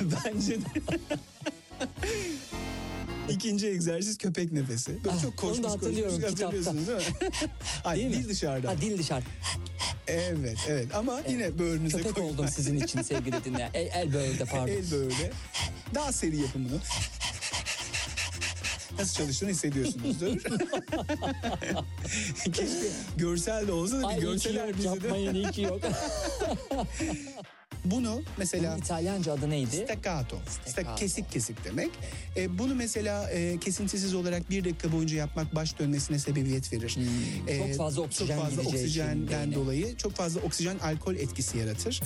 [0.00, 0.64] Bence de.
[3.38, 5.04] İkinci egzersiz köpek nefesi.
[5.04, 6.46] Böyle Ah, çok onu koşmuş da hatırlıyorum koşmuş kitapta.
[6.46, 7.04] hatırlıyorsunuz değil mi?
[7.96, 8.12] Değil mi?
[8.14, 8.68] dil dışarıda.
[8.70, 9.24] ha, dil dışarı.
[10.08, 12.28] Evet evet ama yine böğrünüze Köpek koyun.
[12.28, 13.70] oldum sizin için sevgili dinleyen.
[13.74, 14.68] El, el böğürde pardon.
[14.72, 15.32] El böyle.
[15.94, 16.80] Daha seri yapın bunu.
[18.98, 20.40] Nasıl çalıştığını hissediyorsunuzdur.
[22.44, 24.88] Keşke görsel de olsa da bir Ay görseler bizi de.
[24.88, 25.80] yapmayın iyi ki yok.
[27.84, 29.76] Bunu mesela Bunun İtalyanca adı neydi?
[29.76, 30.36] Staccato.
[30.48, 30.90] Staccato.
[30.90, 31.90] Sta- kesik kesik demek.
[32.36, 36.96] E, bunu mesela e, kesintisiz olarak bir dakika boyunca yapmak baş dönmesine sebebiyet verir.
[37.48, 42.00] E, Hmm, çok fazla oksijen Çok fazla oksijenden dolayı çok fazla oksijen alkol etkisi yaratır.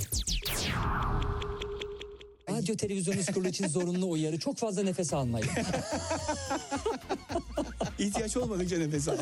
[2.50, 4.38] Radyo televizyon kurulu için zorunlu uyarı.
[4.38, 5.48] Çok fazla nefes almayın.
[7.98, 9.16] İhtiyaç olmadıkça nefes al.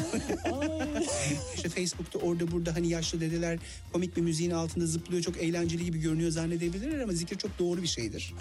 [1.57, 3.59] işte Facebook'ta orada burada hani yaşlı dedeler
[3.93, 7.87] komik bir müziğin altında zıplıyor çok eğlenceli gibi görünüyor zannedebilirler ama zikir çok doğru bir
[7.87, 8.35] şeydir.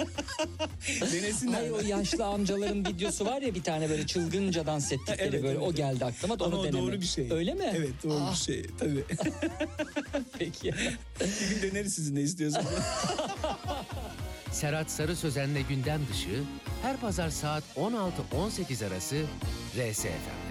[1.13, 1.53] Denesinler.
[1.53, 5.57] Hayır o yaşlı amcaların videosu var ya bir tane böyle çılgınca dans ettikleri Evet, böyle
[5.57, 6.81] evet, o geldi aklıma da Ama onu o deneme.
[6.81, 7.31] doğru bir şey.
[7.31, 7.73] Öyle mi?
[7.77, 9.03] Evet doğru Ah, bir şey tabii.
[10.39, 10.73] Peki.
[11.51, 12.67] bir gün deneriz sizin ne istiyorsanız.
[14.51, 16.43] Serhat Sarı Sözen'le gündem dışı
[16.81, 19.15] her pazar saat 16-18 arası
[19.77, 20.44] RSFM.